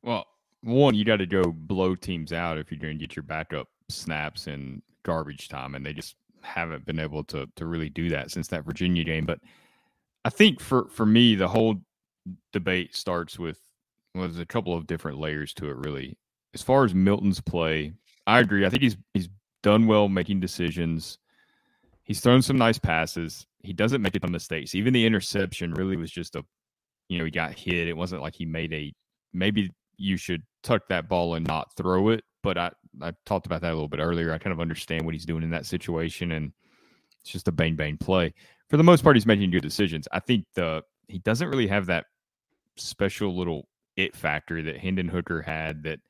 [0.03, 0.27] Well,
[0.63, 3.69] one, you got to go blow teams out if you're going to get your backup
[3.89, 8.31] snaps in garbage time, and they just haven't been able to to really do that
[8.31, 9.27] since that Virginia game.
[9.27, 9.41] But
[10.25, 11.77] I think for for me, the whole
[12.53, 13.59] debate starts with
[14.17, 16.19] well, there's a couple of different layers to it, really.
[16.55, 17.93] As far as Milton's play,
[18.27, 18.65] I agree.
[18.65, 19.29] I think he's he's
[19.63, 21.19] done well making decisions.
[22.05, 23.47] He's thrown some nice passes.
[23.63, 24.75] He doesn't make a ton of mistakes.
[24.75, 26.45] Even the interception really was just a,
[27.09, 27.89] you know, he got hit.
[27.89, 28.95] It wasn't like he made a.
[29.33, 32.25] Maybe you should tuck that ball and not throw it.
[32.43, 32.71] But I
[33.03, 34.33] I talked about that a little bit earlier.
[34.33, 36.53] I kind of understand what he's doing in that situation, and
[37.21, 38.33] it's just a bang bang play.
[38.71, 40.09] for the most part, he's making good decisions.
[40.13, 42.07] I think the he doesn't really have that
[42.77, 46.01] special little it factor that Hendon Hooker had that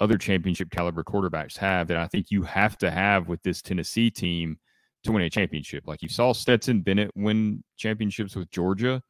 [0.00, 4.10] other championship caliber quarterbacks have that I think you have to have with this Tennessee
[4.10, 4.58] team
[5.04, 5.86] to win a championship.
[5.86, 9.02] Like you saw Stetson Bennett win championships with Georgia.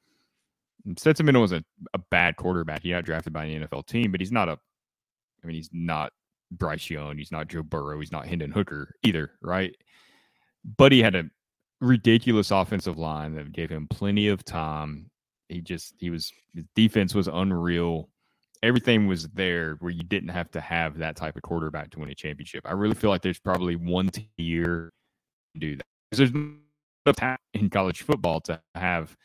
[0.99, 1.65] Stetson Bennett was a,
[1.95, 2.83] a bad quarterback.
[2.83, 4.59] He got drafted by an NFL team, but he's not a
[5.43, 6.13] I mean, he's not
[6.51, 9.77] Bryce Young, he's not Joe Burrow, he's not Hendon Hooker either, right?
[10.77, 11.25] But he had a
[11.81, 15.11] ridiculous offensive line that gave him plenty of time.
[15.55, 18.09] He just he was his defense was unreal.
[18.63, 22.09] Everything was there where you didn't have to have that type of quarterback to win
[22.09, 22.65] a championship.
[22.67, 24.93] I really feel like there's probably one year
[25.55, 25.87] to do that.
[26.11, 29.17] There's no time in college football to have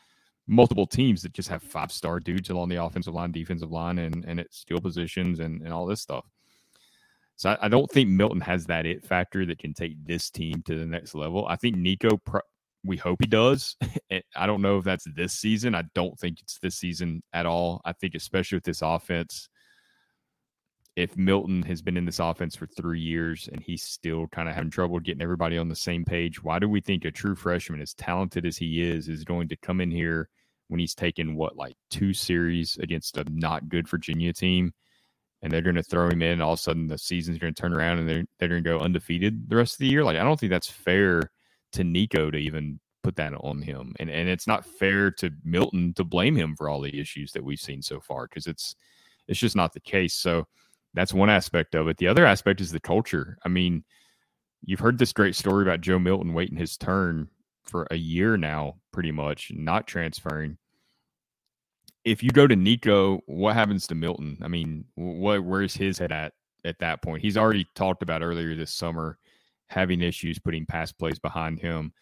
[0.47, 4.25] multiple teams that just have five star dudes along the offensive line, defensive line, and
[4.25, 6.25] and at skill positions and, and all this stuff.
[7.37, 10.61] So I, I, don't think Milton has that it factor that can take this team
[10.65, 11.47] to the next level.
[11.47, 12.19] I think Nico,
[12.83, 13.75] we hope he does.
[14.35, 15.75] I don't know if that's this season.
[15.75, 17.81] I don't think it's this season at all.
[17.85, 19.49] I think especially with this offense,
[20.95, 24.55] if Milton has been in this offense for three years and he's still kind of
[24.55, 27.81] having trouble getting everybody on the same page, why do we think a true freshman,
[27.81, 30.29] as talented as he is, is going to come in here
[30.67, 34.73] when he's taken what like two series against a not good Virginia team,
[35.41, 36.41] and they're going to throw him in.
[36.41, 38.69] All of a sudden, the season's going to turn around and they're they're going to
[38.69, 40.03] go undefeated the rest of the year.
[40.03, 41.31] Like I don't think that's fair
[41.73, 45.93] to Nico to even put that on him, and and it's not fair to Milton
[45.95, 48.75] to blame him for all the issues that we've seen so far because it's
[49.27, 50.13] it's just not the case.
[50.13, 50.47] So
[50.93, 51.97] that's one aspect of it.
[51.97, 53.37] The other aspect is the culture.
[53.45, 53.83] I mean,
[54.65, 57.29] you've heard this great story about Joe Milton waiting his turn
[57.63, 60.57] for a year now, pretty much, not transferring.
[62.03, 64.37] If you go to Nico, what happens to Milton?
[64.41, 66.33] I mean, what where's his head at
[66.65, 67.21] at that point?
[67.21, 69.17] He's already talked about earlier this summer
[69.69, 71.93] having issues putting pass plays behind him.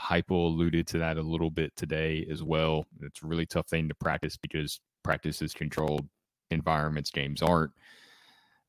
[0.00, 2.86] Heupel alluded to that a little bit today as well.
[3.02, 6.08] It's a really tough thing to practice because practice is controlled
[6.50, 7.72] environments, games aren't.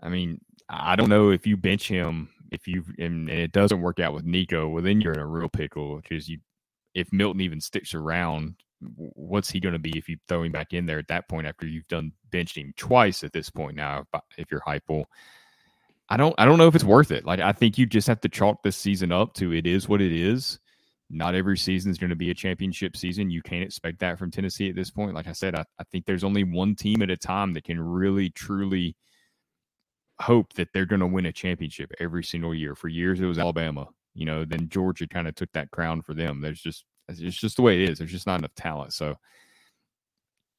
[0.01, 3.99] I mean, I don't know if you bench him if you and, it doesn't work
[3.99, 6.39] out with Nico, well then you're in a real pickle because you
[6.93, 8.55] if Milton even sticks around,
[8.97, 11.47] what's he going to be if you throw him back in there at that point
[11.47, 14.03] after you've done benching twice at this point now
[14.37, 15.05] if you're Heupel.
[16.11, 17.25] I don't I don't know if it's worth it.
[17.25, 20.01] Like I think you just have to chalk this season up to it is what
[20.01, 20.59] it is.
[21.09, 23.31] Not every season is going to be a championship season.
[23.31, 25.15] You can't expect that from Tennessee at this point.
[25.15, 27.79] Like I said, I, I think there's only one team at a time that can
[27.79, 28.97] really truly
[30.19, 32.75] hope that they're going to win a championship every single year.
[32.75, 33.87] For years, it was Alabama.
[34.13, 36.41] You know, then Georgia kind of took that crown for them.
[36.41, 37.99] There's just it's just the way it is.
[37.99, 38.91] There's just not enough talent.
[38.91, 39.15] So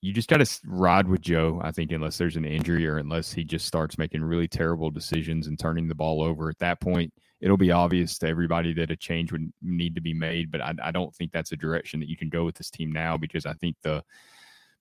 [0.02, 1.60] you just got to ride with Joe.
[1.62, 5.46] I think unless there's an injury or unless he just starts making really terrible decisions
[5.46, 6.50] and turning the ball over.
[6.50, 10.12] At that point, it'll be obvious to everybody that a change would need to be
[10.12, 10.50] made.
[10.50, 12.90] But I, I don't think that's a direction that you can go with this team
[12.90, 14.02] now because I think the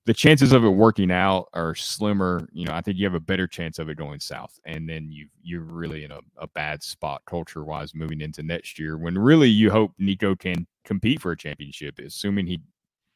[0.05, 2.49] the chances of it working out are slimmer.
[2.51, 5.11] You know, I think you have a better chance of it going south, and then
[5.11, 8.97] you you're really in a, a bad spot culture wise moving into next year.
[8.97, 12.61] When really you hope Nico can compete for a championship, assuming he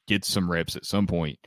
[0.08, 1.40] gets some reps at some point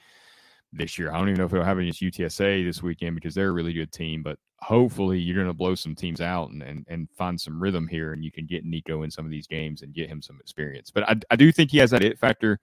[0.72, 1.10] this year.
[1.10, 3.72] I don't even know if he'll have against UTSA this weekend because they're a really
[3.72, 7.40] good team, but hopefully you're going to blow some teams out and, and, and find
[7.40, 10.08] some rhythm here and you can get Nico in some of these games and get
[10.08, 10.90] him some experience.
[10.90, 12.60] But I, I do think he has that it factor.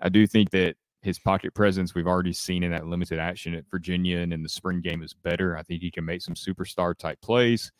[0.00, 3.64] I do think that his pocket presence we've already seen in that limited action at
[3.70, 5.56] Virginia and in the spring game is better.
[5.56, 7.70] I think he can make some superstar type plays.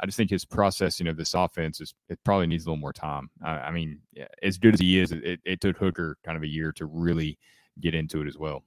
[0.00, 2.92] I just think his processing of this offense is it probably needs a little more
[2.92, 3.30] time.
[3.42, 4.00] I, I mean,
[4.42, 7.36] as good as he is, it, it took Hooker kind of a year to really
[7.80, 8.62] get into it as well.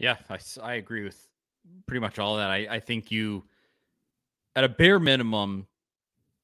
[0.00, 1.28] Yeah, I, I agree with
[1.86, 2.50] pretty much all that.
[2.50, 3.44] I, I think you,
[4.56, 5.66] at a bare minimum,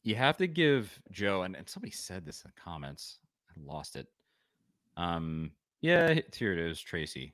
[0.02, 3.18] you have to give Joe, and, and somebody said this in the comments.
[3.50, 4.06] I lost it.
[4.98, 5.50] Um,
[5.80, 7.32] yeah, here it is, Tracy.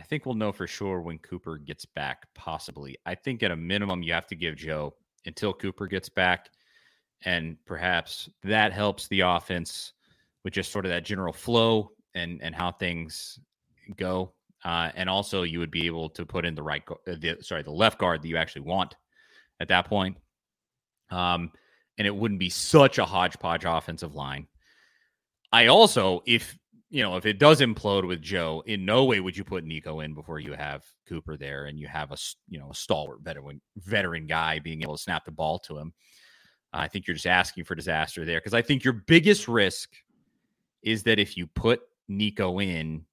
[0.00, 2.96] I think we'll know for sure when Cooper gets back, possibly.
[3.04, 4.94] I think at a minimum, you have to give Joe
[5.26, 6.50] until Cooper gets back.
[7.24, 9.92] And perhaps that helps the offense
[10.44, 13.38] with just sort of that general flow and, and how things
[13.96, 14.32] go.
[14.64, 17.62] Uh, and also, you would be able to put in the right, uh, the, sorry,
[17.62, 18.94] the left guard that you actually want
[19.60, 20.16] at that point.
[21.10, 21.50] Um,
[21.98, 24.46] and it wouldn't be such a hodgepodge offensive line.
[25.52, 26.56] I also, if
[26.92, 30.00] you know, if it does implode with Joe, in no way would you put Nico
[30.00, 32.18] in before you have Cooper there and you have a
[32.50, 35.94] you know a stalwart veteran veteran guy being able to snap the ball to him.
[36.70, 39.90] I think you're just asking for disaster there because I think your biggest risk
[40.82, 43.06] is that if you put Nico in,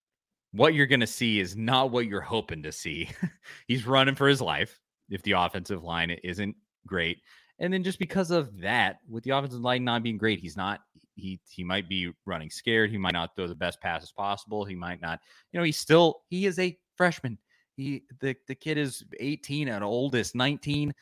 [0.51, 3.09] what you're going to see is not what you're hoping to see.
[3.67, 4.79] He's running for his life
[5.09, 6.55] if the offensive line isn't
[6.87, 7.19] great.
[7.59, 10.79] And then just because of that, with the offensive line not being great, he's not
[11.15, 12.89] he he might be running scared.
[12.89, 14.63] He might not throw the best passes possible.
[14.63, 15.19] He might not,
[15.51, 17.37] you know, he's still he is a freshman.
[17.75, 20.93] He the the kid is 18 at oldest 19,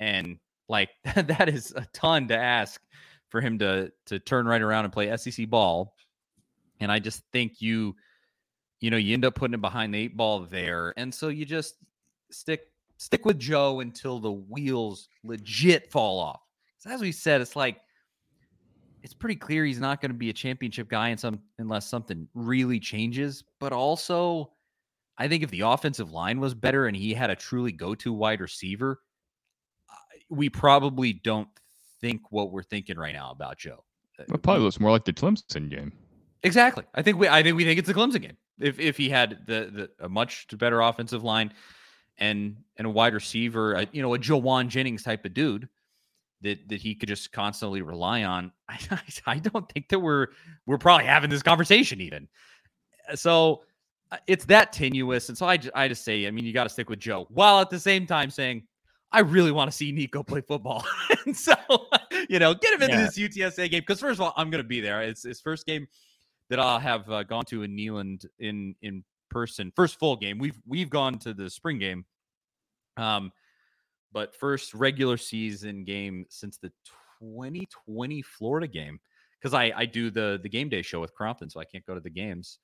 [0.00, 0.38] and
[0.68, 2.80] like that is a ton to ask
[3.28, 5.94] for him to to turn right around and play SEC ball.
[6.80, 7.94] And I just think you,
[8.80, 11.44] you know, you end up putting it behind the eight ball there, and so you
[11.44, 11.76] just
[12.30, 16.40] stick stick with Joe until the wheels legit fall off.
[16.86, 17.80] as we said, it's like
[19.02, 22.28] it's pretty clear he's not going to be a championship guy in some unless something
[22.34, 23.42] really changes.
[23.58, 24.52] But also,
[25.18, 28.40] I think if the offensive line was better and he had a truly go-to wide
[28.40, 29.00] receiver,
[30.28, 31.48] we probably don't
[32.00, 33.84] think what we're thinking right now about Joe.
[34.18, 35.92] Uh, it probably looks more like the Clemson game.
[36.42, 36.84] Exactly.
[36.94, 38.36] I think we I think we think it's the Clemson game.
[38.58, 41.52] If if he had the, the a much better offensive line
[42.18, 45.68] and and a wide receiver, a, you know, a Jauan Jennings type of dude,
[46.42, 48.52] that that he could just constantly rely on.
[48.68, 48.78] I,
[49.26, 50.28] I don't think that we're
[50.66, 52.28] we're probably having this conversation even.
[53.14, 53.62] So
[54.10, 56.70] uh, it's that tenuous, and so I I just say, I mean, you got to
[56.70, 58.62] stick with Joe, while at the same time saying,
[59.12, 60.84] I really want to see Nico play football,
[61.26, 61.54] and so
[62.28, 63.06] you know, get him into yeah.
[63.06, 65.02] this UTSA game because first of all, I'm going to be there.
[65.02, 65.86] It's his first game
[66.50, 69.72] that I'll have uh, gone to in Neyland in in person.
[69.74, 70.38] First full game.
[70.38, 72.04] We've we've gone to the spring game.
[72.96, 73.32] Um,
[74.12, 76.70] but first regular season game since the
[77.20, 79.00] 2020 Florida game
[79.38, 81.94] because I I do the the game day show with Crompton, so I can't go
[81.94, 82.58] to the games.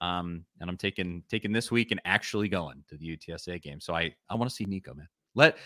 [0.00, 3.80] Um, and I'm taking taking this week and actually going to the UTSA game.
[3.80, 5.08] So I I want to see Nico, man.
[5.34, 5.58] Let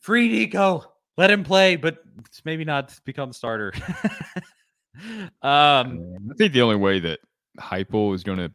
[0.00, 1.98] free Nico, let him play, but
[2.44, 3.72] maybe not become starter.
[5.42, 7.20] um, I think the only way that
[7.60, 8.52] Heupel is going to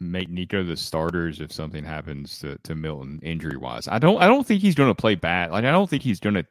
[0.00, 3.86] make Nico the starters if something happens to, to Milton injury wise.
[3.86, 5.50] I don't I don't think he's gonna play bad.
[5.50, 6.44] Like I don't think he's gonna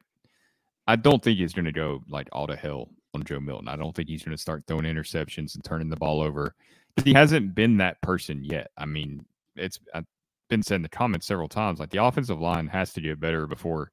[0.88, 3.68] I don't think he's gonna go like all to hell on Joe Milton.
[3.68, 6.56] I don't think he's gonna start throwing interceptions and turning the ball over.
[7.04, 8.70] He hasn't been that person yet.
[8.78, 10.06] I mean, it's I've
[10.50, 13.48] been said in the comments several times, like the offensive line has to get better
[13.48, 13.92] before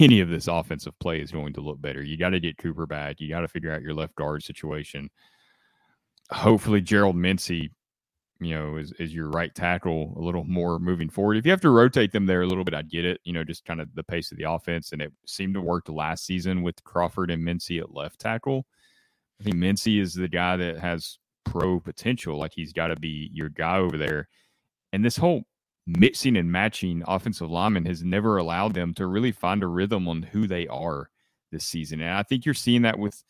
[0.00, 2.02] any of this offensive play is going to look better.
[2.02, 3.20] You got to get Cooper back.
[3.20, 5.10] You got to figure out your left guard situation.
[6.30, 7.70] Hopefully, Gerald Mincey
[8.40, 11.36] you know, is, is your right tackle a little more moving forward.
[11.36, 13.20] If you have to rotate them there a little bit, I get it.
[13.24, 15.88] You know, just kind of the pace of the offense, and it seemed to work
[15.88, 18.66] last season with Crawford and Mincey at left tackle.
[19.40, 22.38] I think Mincey is the guy that has pro potential.
[22.38, 24.28] Like he's got to be your guy over there.
[24.92, 25.42] And this whole
[25.88, 30.22] mixing and matching offensive lineman has never allowed them to really find a rhythm on
[30.22, 31.08] who they are
[31.50, 32.00] this season.
[32.00, 33.22] And I think you're seeing that with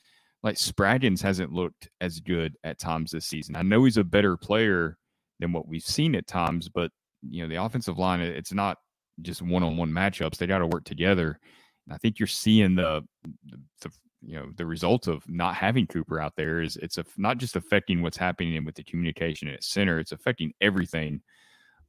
[0.42, 3.54] like Spraggins hasn't looked as good at times this season.
[3.56, 4.98] I know he's a better player
[5.38, 6.90] than what we've seen at times, but
[7.22, 8.78] you know the offensive line it's not
[9.22, 10.36] just one-on-one matchups.
[10.36, 11.38] They got to work together.
[11.86, 13.02] And I think you're seeing the,
[13.46, 13.90] the, the
[14.20, 17.56] you know the result of not having Cooper out there is it's a, not just
[17.56, 20.00] affecting what's happening with the communication at center.
[20.00, 21.20] It's affecting everything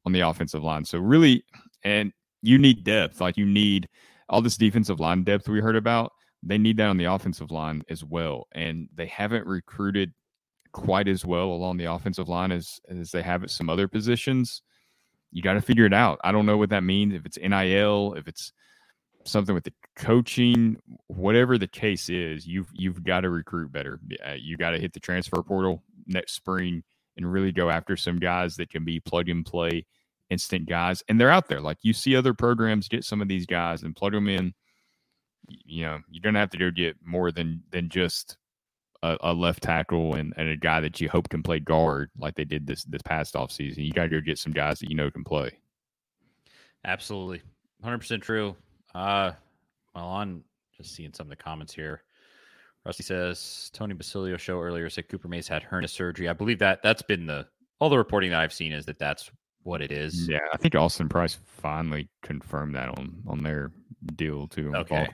[0.06, 0.86] on the offensive line.
[0.86, 1.44] So really,
[1.84, 3.22] and you need depth.
[3.22, 3.90] Like you need
[4.30, 6.12] all this defensive line depth we heard about
[6.44, 8.48] they need that on the offensive line as well.
[8.54, 10.14] And they haven't recruited
[10.72, 14.62] quite as well along the offensive line as as they have at some other positions.
[15.32, 16.20] You got to figure it out.
[16.24, 17.14] I don't know what that means.
[17.14, 18.52] If it's NIL, if it's
[19.26, 20.78] something with the coaching,
[21.08, 24.00] whatever the case is, you've you've got to recruit better.
[24.38, 26.84] You got to hit the transfer portal next spring
[27.20, 29.86] and really go after some guys that can be plug and play
[30.30, 31.04] instant guys.
[31.08, 31.62] And they're out there.
[31.62, 34.54] Like you see other programs get some of these guys and plug them in
[35.66, 38.38] you know, you're gonna have to go get more than than just
[39.04, 42.36] a, a, left tackle and, and a guy that you hope can play guard like
[42.36, 43.84] they did this this past off season.
[43.84, 45.52] You got to go get some guys that you know can play.
[46.86, 47.42] Absolutely,
[47.84, 48.56] hundred percent true.
[48.94, 49.32] Uh,
[49.96, 50.44] well, on
[50.76, 52.04] just seeing some of the comments here.
[52.86, 56.30] Rusty says Tony Basilio show earlier said Cooper Mays had hernia surgery.
[56.30, 57.48] I believe that that's been the
[57.80, 59.30] all the reporting that I've seen is that that's
[59.64, 60.28] what it is.
[60.28, 63.72] Yeah, I think Austin Price finally confirmed that on on their
[64.16, 64.74] deal too.
[64.76, 65.08] Okay.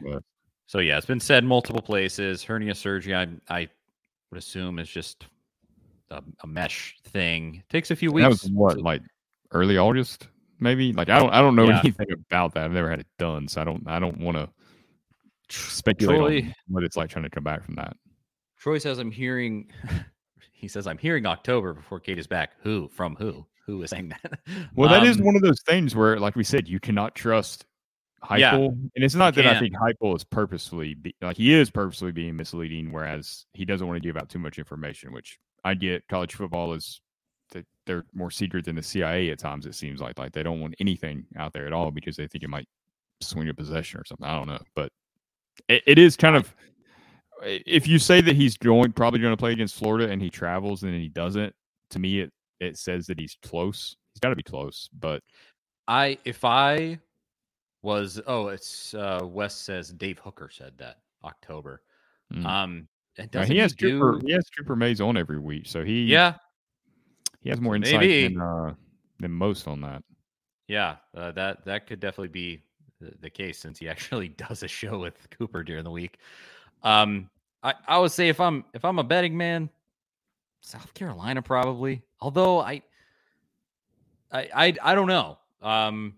[0.67, 2.43] So yeah, it's been said multiple places.
[2.43, 3.67] Hernia surgery, I I
[4.31, 5.25] would assume is just
[6.09, 7.63] a, a mesh thing.
[7.69, 8.23] takes a few weeks.
[8.23, 9.01] That was what, like
[9.51, 10.27] early August,
[10.59, 10.93] maybe.
[10.93, 11.79] Like I don't I don't know yeah.
[11.79, 12.65] anything about that.
[12.65, 14.49] I've never had it done, so I don't I don't want to
[15.49, 17.95] speculate Troy, what it's like trying to come back from that.
[18.59, 19.71] Troy says I'm hearing.
[20.51, 22.53] he says I'm hearing October before Kate is back.
[22.63, 23.45] Who from who?
[23.65, 24.39] Who is saying that?
[24.75, 27.15] Well, um, that is um, one of those things where, like we said, you cannot
[27.15, 27.65] trust
[28.23, 31.69] Heupel, yeah, and it's not that I think Heupel is purposefully be, like he is
[31.69, 35.11] purposely being misleading, whereas he doesn't want to give out too much information.
[35.13, 36.07] Which I get.
[36.07, 37.01] College football is
[37.85, 39.65] they're more secret than the CIA at times.
[39.65, 42.43] It seems like like they don't want anything out there at all because they think
[42.43, 42.67] it might
[43.21, 44.25] swing a possession or something.
[44.25, 44.91] I don't know, but
[45.67, 46.53] it, it is kind of
[47.43, 50.83] if you say that he's going probably going to play against Florida and he travels
[50.83, 51.53] and he doesn't,
[51.91, 53.95] to me it it says that he's close.
[54.13, 55.21] He's got to be close, but
[55.87, 56.99] I if I
[57.81, 61.81] was oh it's uh West says Dave Hooker said that October.
[62.33, 62.45] mm.
[62.45, 62.87] Um
[63.17, 65.83] and Now, doesn't he has do Trooper, he has Trooper Mays on every week, so
[65.83, 66.35] he yeah
[67.41, 68.33] he has more insight maybe.
[68.33, 68.73] than uh,
[69.19, 70.03] than most on that.
[70.67, 72.61] yeah uh, that that could definitely be
[72.99, 76.17] the, case since he actually does a show with Cooper during the week.
[76.83, 77.29] Um
[77.63, 79.69] I I would say if I'm if I'm a betting man,
[80.61, 82.01] South Carolina probably.
[82.19, 82.81] Although I
[84.31, 85.37] I I, I don't know.
[85.61, 86.15] Um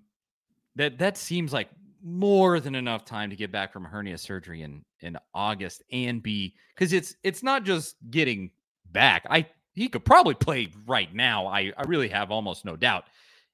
[0.75, 1.69] that that seems like
[2.03, 6.55] more than enough time to get back from hernia surgery in in August and be
[6.75, 8.51] because it's it's not just getting
[8.91, 9.25] back.
[9.29, 11.47] I he could probably play right now.
[11.47, 13.05] I I really have almost no doubt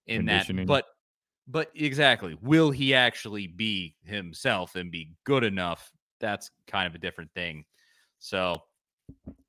[0.07, 0.47] in that.
[0.65, 0.85] But
[1.47, 5.91] but exactly, will he actually be himself and be good enough?
[6.19, 7.65] That's kind of a different thing.
[8.19, 8.55] So,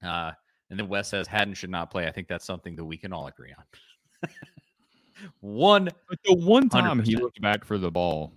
[0.03, 0.33] uh,
[0.71, 2.07] and then Wes says Hadden should not play.
[2.07, 4.31] I think that's something that we can all agree on.
[5.41, 7.21] One But the one time he 100%.
[7.21, 8.33] looked back for the ball,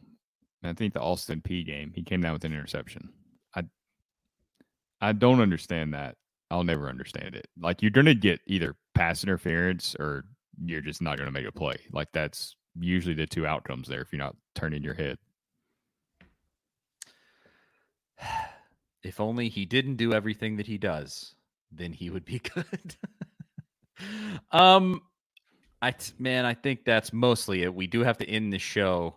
[0.61, 3.09] and I think the Austin Peay game, he came down with an interception.
[3.55, 3.63] I
[5.01, 6.15] I don't understand that.
[6.51, 7.47] I'll never understand it.
[7.59, 10.25] Like you're gonna get either pass interference or
[10.63, 11.77] you're just not gonna make a play.
[11.91, 15.17] Like that's usually the two outcomes there if you're not turning your head.
[19.03, 21.35] if only he didn't do everything that he does,
[21.71, 22.95] then he would be good.
[24.51, 25.01] um,
[25.81, 27.73] I man, I think that's mostly it.
[27.73, 29.15] We do have to end the show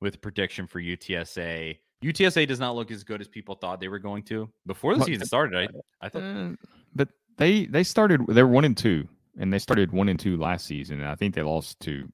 [0.00, 1.78] with a prediction for UTSA.
[2.02, 5.04] UTSA does not look as good as people thought they were going to before the
[5.04, 5.70] season started.
[6.00, 6.50] I I thought Uh,
[6.94, 9.08] but they they started they were one and two,
[9.38, 11.00] and they started one and two last season.
[11.00, 12.08] And I think they lost to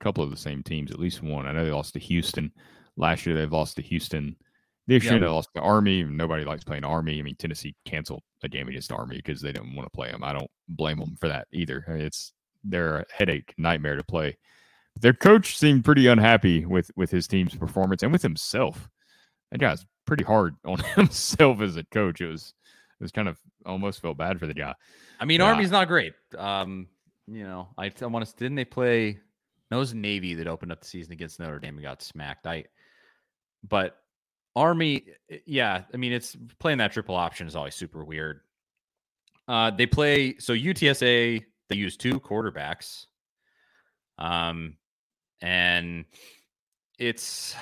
[0.00, 1.46] couple of the same teams, at least one.
[1.46, 2.52] I know they lost to Houston
[2.96, 3.36] last year.
[3.36, 4.36] They've lost to Houston
[4.86, 5.18] this year.
[5.20, 6.02] They lost to Army.
[6.04, 7.18] Nobody likes playing Army.
[7.18, 10.24] I mean, Tennessee canceled a game against Army because they didn't want to play them.
[10.24, 11.84] I don't blame them for that either.
[11.88, 12.32] It's
[12.64, 14.36] they're a headache nightmare to play.
[15.00, 18.88] Their coach seemed pretty unhappy with with his team's performance and with himself.
[19.52, 22.20] That guy's pretty hard on himself as a coach.
[22.20, 22.52] It was
[22.98, 24.74] it was kind of almost felt bad for the guy.
[25.20, 25.46] I mean, Yeah.
[25.46, 26.14] Army's not great.
[26.36, 26.88] Um,
[27.26, 28.36] you know, I, I want to.
[28.36, 29.20] Didn't they play?
[29.70, 32.46] It was Navy that opened up the season against Notre Dame and got smacked.
[32.46, 32.64] I,
[33.68, 33.96] but
[34.56, 35.82] Army, eh, yeah.
[35.92, 38.40] I mean, it's playing that triple option is always super weird.
[39.46, 41.44] Uh, they play so UTSA.
[41.68, 43.06] They use two quarterbacks.
[44.18, 44.76] Um,
[45.40, 46.04] and
[46.98, 47.54] it's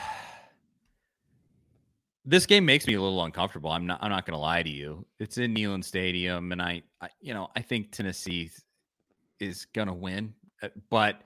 [2.24, 3.70] this game makes me a little uncomfortable.
[3.70, 4.00] I'm not.
[4.02, 5.06] I'm not going to lie to you.
[5.18, 8.50] It's in Neyland Stadium, and I, I you know, I think Tennessee
[9.40, 11.22] is going to win, uh, but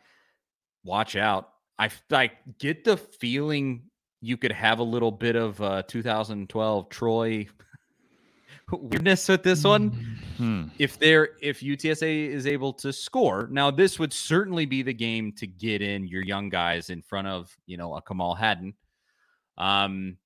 [0.85, 1.51] watch out.
[1.79, 3.83] I I get the feeling
[4.21, 7.47] you could have a little bit of uh, 2012 Troy
[8.73, 9.91] weirdness with this one
[10.37, 10.65] Hmm.
[10.79, 13.49] if they're if UTSA is able to score.
[13.51, 17.29] Now, this would certainly be the game to get in your young guys in front
[17.29, 18.75] of you know a Kamal Hadden,
[19.59, 20.17] um,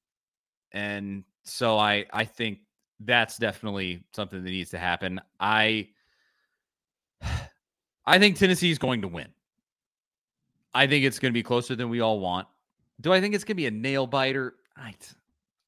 [0.72, 2.58] and so I I think
[3.00, 5.20] that's definitely something that needs to happen.
[5.40, 5.88] I
[8.06, 9.28] I think Tennessee is going to win.
[10.76, 12.46] I think it's going to be closer than we all want.
[13.00, 14.56] Do I think it's going to be a nail biter?
[14.76, 14.94] I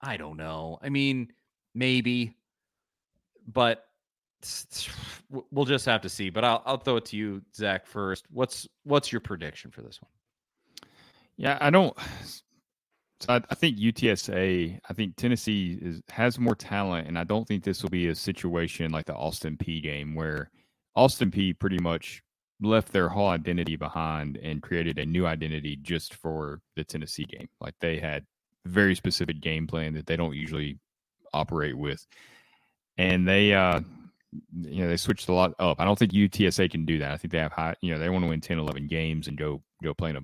[0.03, 0.79] I don't know.
[0.83, 1.33] I mean,
[1.75, 2.37] maybe,
[3.47, 3.87] but
[5.51, 6.29] we'll just have to see.
[6.29, 7.87] But I'll I'll throw it to you, Zach.
[7.87, 10.11] First, what's what's your prediction for this one?
[11.39, 11.97] Yeah, I don't.
[13.21, 14.79] So I, I think UTSA.
[14.89, 18.15] I think Tennessee is, has more talent, and I don't think this will be a
[18.15, 20.51] situation like the Austin Peay game where
[20.95, 22.23] Austin Peay pretty much
[22.61, 27.49] left their whole identity behind and created a new identity just for the Tennessee game.
[27.61, 28.25] Like they had
[28.65, 30.79] very specific game plan that they don't usually
[31.33, 32.07] operate with,
[32.97, 33.81] and they uh
[34.61, 35.81] you know they switched a lot up.
[35.81, 37.13] I don't think UTSA can do that.
[37.13, 37.77] I think they have high.
[37.81, 40.23] You know they want to win 10, 11 games and go go play in a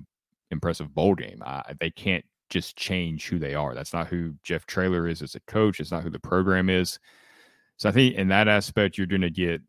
[0.51, 1.41] impressive bowl game.
[1.45, 3.73] I, they can't just change who they are.
[3.73, 5.79] That's not who Jeff Traylor is as a coach.
[5.79, 6.99] It's not who the program is.
[7.77, 9.61] So I think in that aspect, you're going to get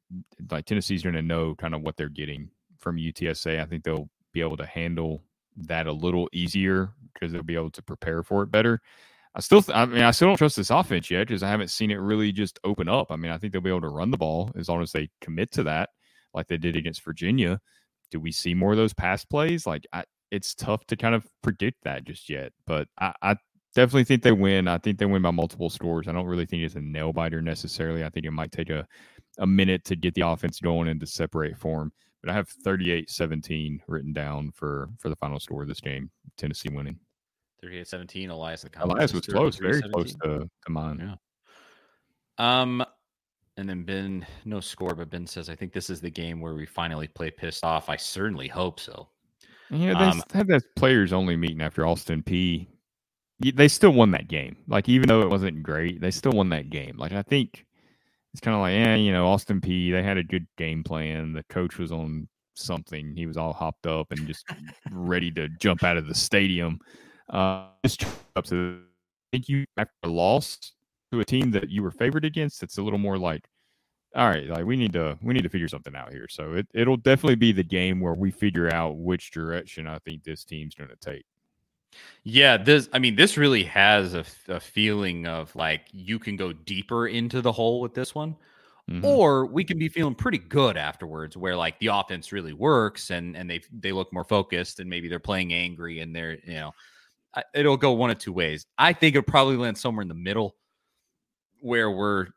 [0.50, 2.50] like Tennessee's going to know kind of what they're getting
[2.86, 3.60] from UTSA.
[3.60, 5.24] I think they'll be able to handle
[5.56, 8.80] that a little easier because they'll be able to prepare for it better.
[9.34, 11.72] I still, th- I mean, I still don't trust this offense yet because I haven't
[11.72, 13.10] seen it really just open up.
[13.10, 15.10] I mean, I think they'll be able to run the ball as long as they
[15.20, 15.88] commit to that,
[16.32, 17.58] like they did against Virginia.
[18.12, 19.66] Do we see more of those pass plays?
[19.66, 23.36] Like, I, it's tough to kind of predict that just yet, but I, I
[23.74, 24.68] definitely think they win.
[24.68, 26.06] I think they win by multiple scores.
[26.06, 28.04] I don't really think it's a nail biter necessarily.
[28.04, 28.86] I think it might take a,
[29.38, 31.92] a minute to get the offense going and to separate form.
[32.26, 36.10] But I have 38-17 written down for for the final score of this game.
[36.36, 36.98] Tennessee winning.
[37.64, 38.62] 38-17, Elias.
[38.62, 41.16] The Elias was close, very close to, to mine.
[42.38, 42.60] Yeah.
[42.60, 42.84] Um,
[43.56, 46.54] and then Ben, no score, but Ben says, I think this is the game where
[46.54, 47.88] we finally play pissed off.
[47.88, 49.08] I certainly hope so.
[49.70, 52.66] Yeah, they um, that players only meeting after Austin Peay.
[53.38, 54.56] They still won that game.
[54.66, 56.96] Like, even though it wasn't great, they still won that game.
[56.98, 57.65] Like, I think
[58.36, 59.90] it's kind of like, yeah, you know, Austin Peay.
[59.90, 61.32] they had a good game plan.
[61.32, 63.14] The coach was on something.
[63.16, 64.44] He was all hopped up and just
[64.90, 66.78] ready to jump out of the stadium.
[67.32, 68.04] Uh, just
[68.36, 70.58] up to, I think you, after a loss
[71.12, 73.48] to a team that you were favored against, it's a little more like,
[74.14, 76.26] all right, like we need to we need to figure something out here.
[76.28, 80.24] So it it'll definitely be the game where we figure out which direction I think
[80.24, 81.24] this team's going to take.
[82.24, 86.52] Yeah, this I mean this really has a, a feeling of like you can go
[86.52, 88.36] deeper into the hole with this one.
[88.90, 89.04] Mm-hmm.
[89.04, 93.36] Or we can be feeling pretty good afterwards, where like the offense really works and
[93.36, 96.72] and they they look more focused and maybe they're playing angry and they're you know
[97.54, 98.66] it'll go one of two ways.
[98.78, 100.56] I think it'll probably land somewhere in the middle,
[101.60, 102.28] where we're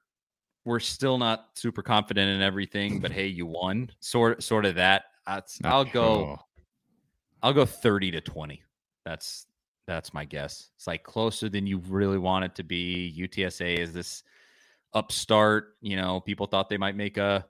[0.66, 3.92] we're still not super confident in everything, but hey, you won.
[4.00, 5.06] Sort sort of that.
[5.64, 6.40] I'll go.
[7.42, 8.64] I'll go thirty to twenty.
[9.06, 9.46] That's
[9.90, 10.70] that's my guess.
[10.76, 13.14] It's like closer than you really want it to be.
[13.18, 14.24] UTSA is this
[14.94, 15.76] upstart.
[15.82, 17.46] You know, people thought they might make a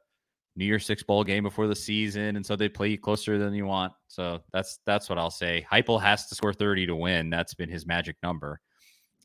[0.56, 3.66] New Year's Six bowl game before the season, and so they play closer than you
[3.66, 3.94] want.
[4.08, 5.66] So that's that's what I'll say.
[5.72, 7.30] Heupel has to score thirty to win.
[7.30, 8.62] That's been his magic number.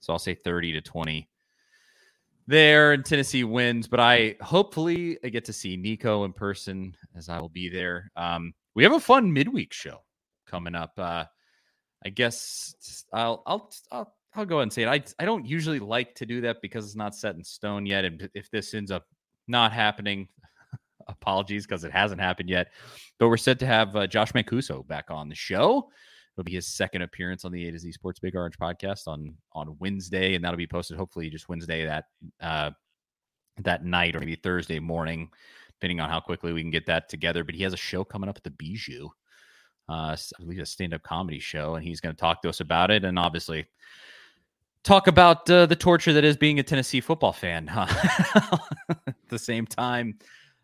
[0.01, 1.29] So I'll say thirty to twenty
[2.47, 7.29] there and Tennessee wins, but I hopefully I get to see Nico in person as
[7.29, 8.11] I will be there.
[8.17, 10.01] Um, we have a fun midweek show
[10.47, 10.93] coming up.
[10.99, 11.25] Uh,
[12.05, 14.89] I guess I'll I'll I'll I'll go ahead and say it.
[14.89, 18.05] I I don't usually like to do that because it's not set in stone yet.
[18.05, 19.07] And if this ends up
[19.49, 20.29] not happening,
[21.09, 22.69] apologies because it hasn't happened yet.
[23.19, 25.91] But we're set to have uh, Josh Mancuso back on the show.
[26.35, 29.35] It'll be his second appearance on the A to Z Sports Big Orange podcast on
[29.53, 32.05] on Wednesday, and that'll be posted hopefully just Wednesday that
[32.41, 32.71] uh,
[33.63, 35.31] that night or maybe Thursday morning,
[35.75, 37.45] depending on how quickly we can get that together.
[37.45, 39.11] But he has a show coming up at the Bijou,
[39.89, 42.61] uh, I believe a stand up comedy show, and he's going to talk to us
[42.61, 43.67] about it, and obviously
[44.83, 47.67] talk about uh, the torture that is being a Tennessee football fan.
[47.67, 47.87] Huh?
[49.07, 50.19] at the same time,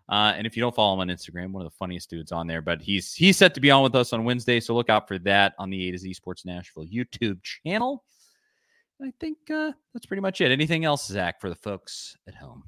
[0.09, 2.47] uh, and if you don't follow him on Instagram, one of the funniest dudes on
[2.47, 2.62] there.
[2.62, 5.18] But he's he's set to be on with us on Wednesday, so look out for
[5.20, 8.05] that on the A to Z Sports Nashville YouTube channel.
[9.02, 10.51] I think uh, that's pretty much it.
[10.51, 12.64] Anything else, Zach, for the folks at home?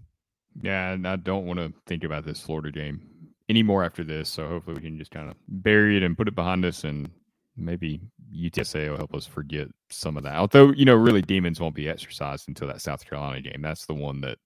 [0.62, 3.11] Yeah, I don't want to think about this Florida game
[3.48, 4.28] anymore after this.
[4.28, 7.10] So hopefully we can just kind of bury it and put it behind us, and
[7.56, 8.00] maybe
[8.34, 10.36] UTSA will help us forget some of that.
[10.36, 13.62] Although you know, really, demons won't be exercised until that South Carolina game.
[13.62, 14.38] That's the one that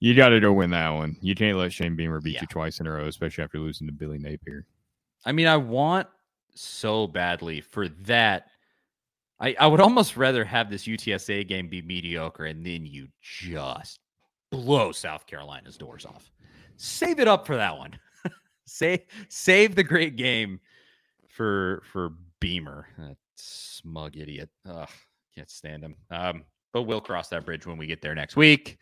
[0.00, 1.16] you got to go win that one.
[1.20, 2.40] You can't let Shane Beamer beat yeah.
[2.42, 4.66] you twice in a row, especially after losing to Billy Napier.
[5.24, 6.08] I mean, I want
[6.54, 8.46] so badly for that.
[9.38, 14.00] I, I would almost rather have this UTSA game be mediocre and then you just
[14.50, 16.30] blow South Carolina's doors off.
[16.82, 17.98] Save it up for that one.
[18.66, 20.60] save save the great game
[21.28, 22.86] for for Beamer.
[22.96, 24.48] That smug idiot.
[24.66, 24.88] Ugh,
[25.34, 25.96] can't stand him.
[26.10, 28.78] Um, but we'll cross that bridge when we get there next week.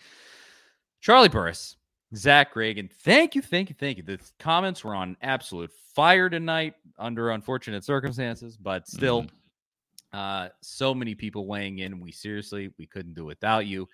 [1.00, 1.76] Charlie Burris,
[2.14, 4.04] Zach Reagan, thank you, thank you, thank you.
[4.04, 10.18] The comments were on absolute fire tonight under unfortunate circumstances, but still, mm-hmm.
[10.18, 11.98] uh, so many people weighing in.
[11.98, 13.88] We seriously, we couldn't do without you.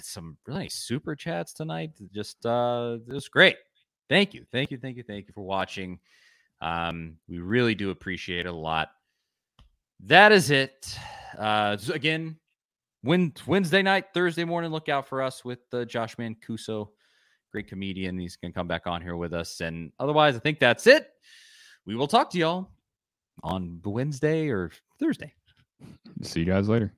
[0.00, 1.90] Some really nice super chats tonight.
[2.12, 3.56] Just, uh, it was great.
[4.08, 5.98] Thank you, thank you, thank you, thank you for watching.
[6.60, 8.88] Um, we really do appreciate it a lot.
[10.04, 10.98] That is it.
[11.38, 12.36] Uh, again,
[13.02, 16.88] Wednesday night, Thursday morning, look out for us with uh, Josh Mancuso,
[17.52, 18.18] great comedian.
[18.18, 19.60] He's going to come back on here with us.
[19.60, 21.08] And otherwise, I think that's it.
[21.86, 22.70] We will talk to y'all
[23.42, 25.32] on Wednesday or Thursday.
[26.22, 26.92] See you guys later.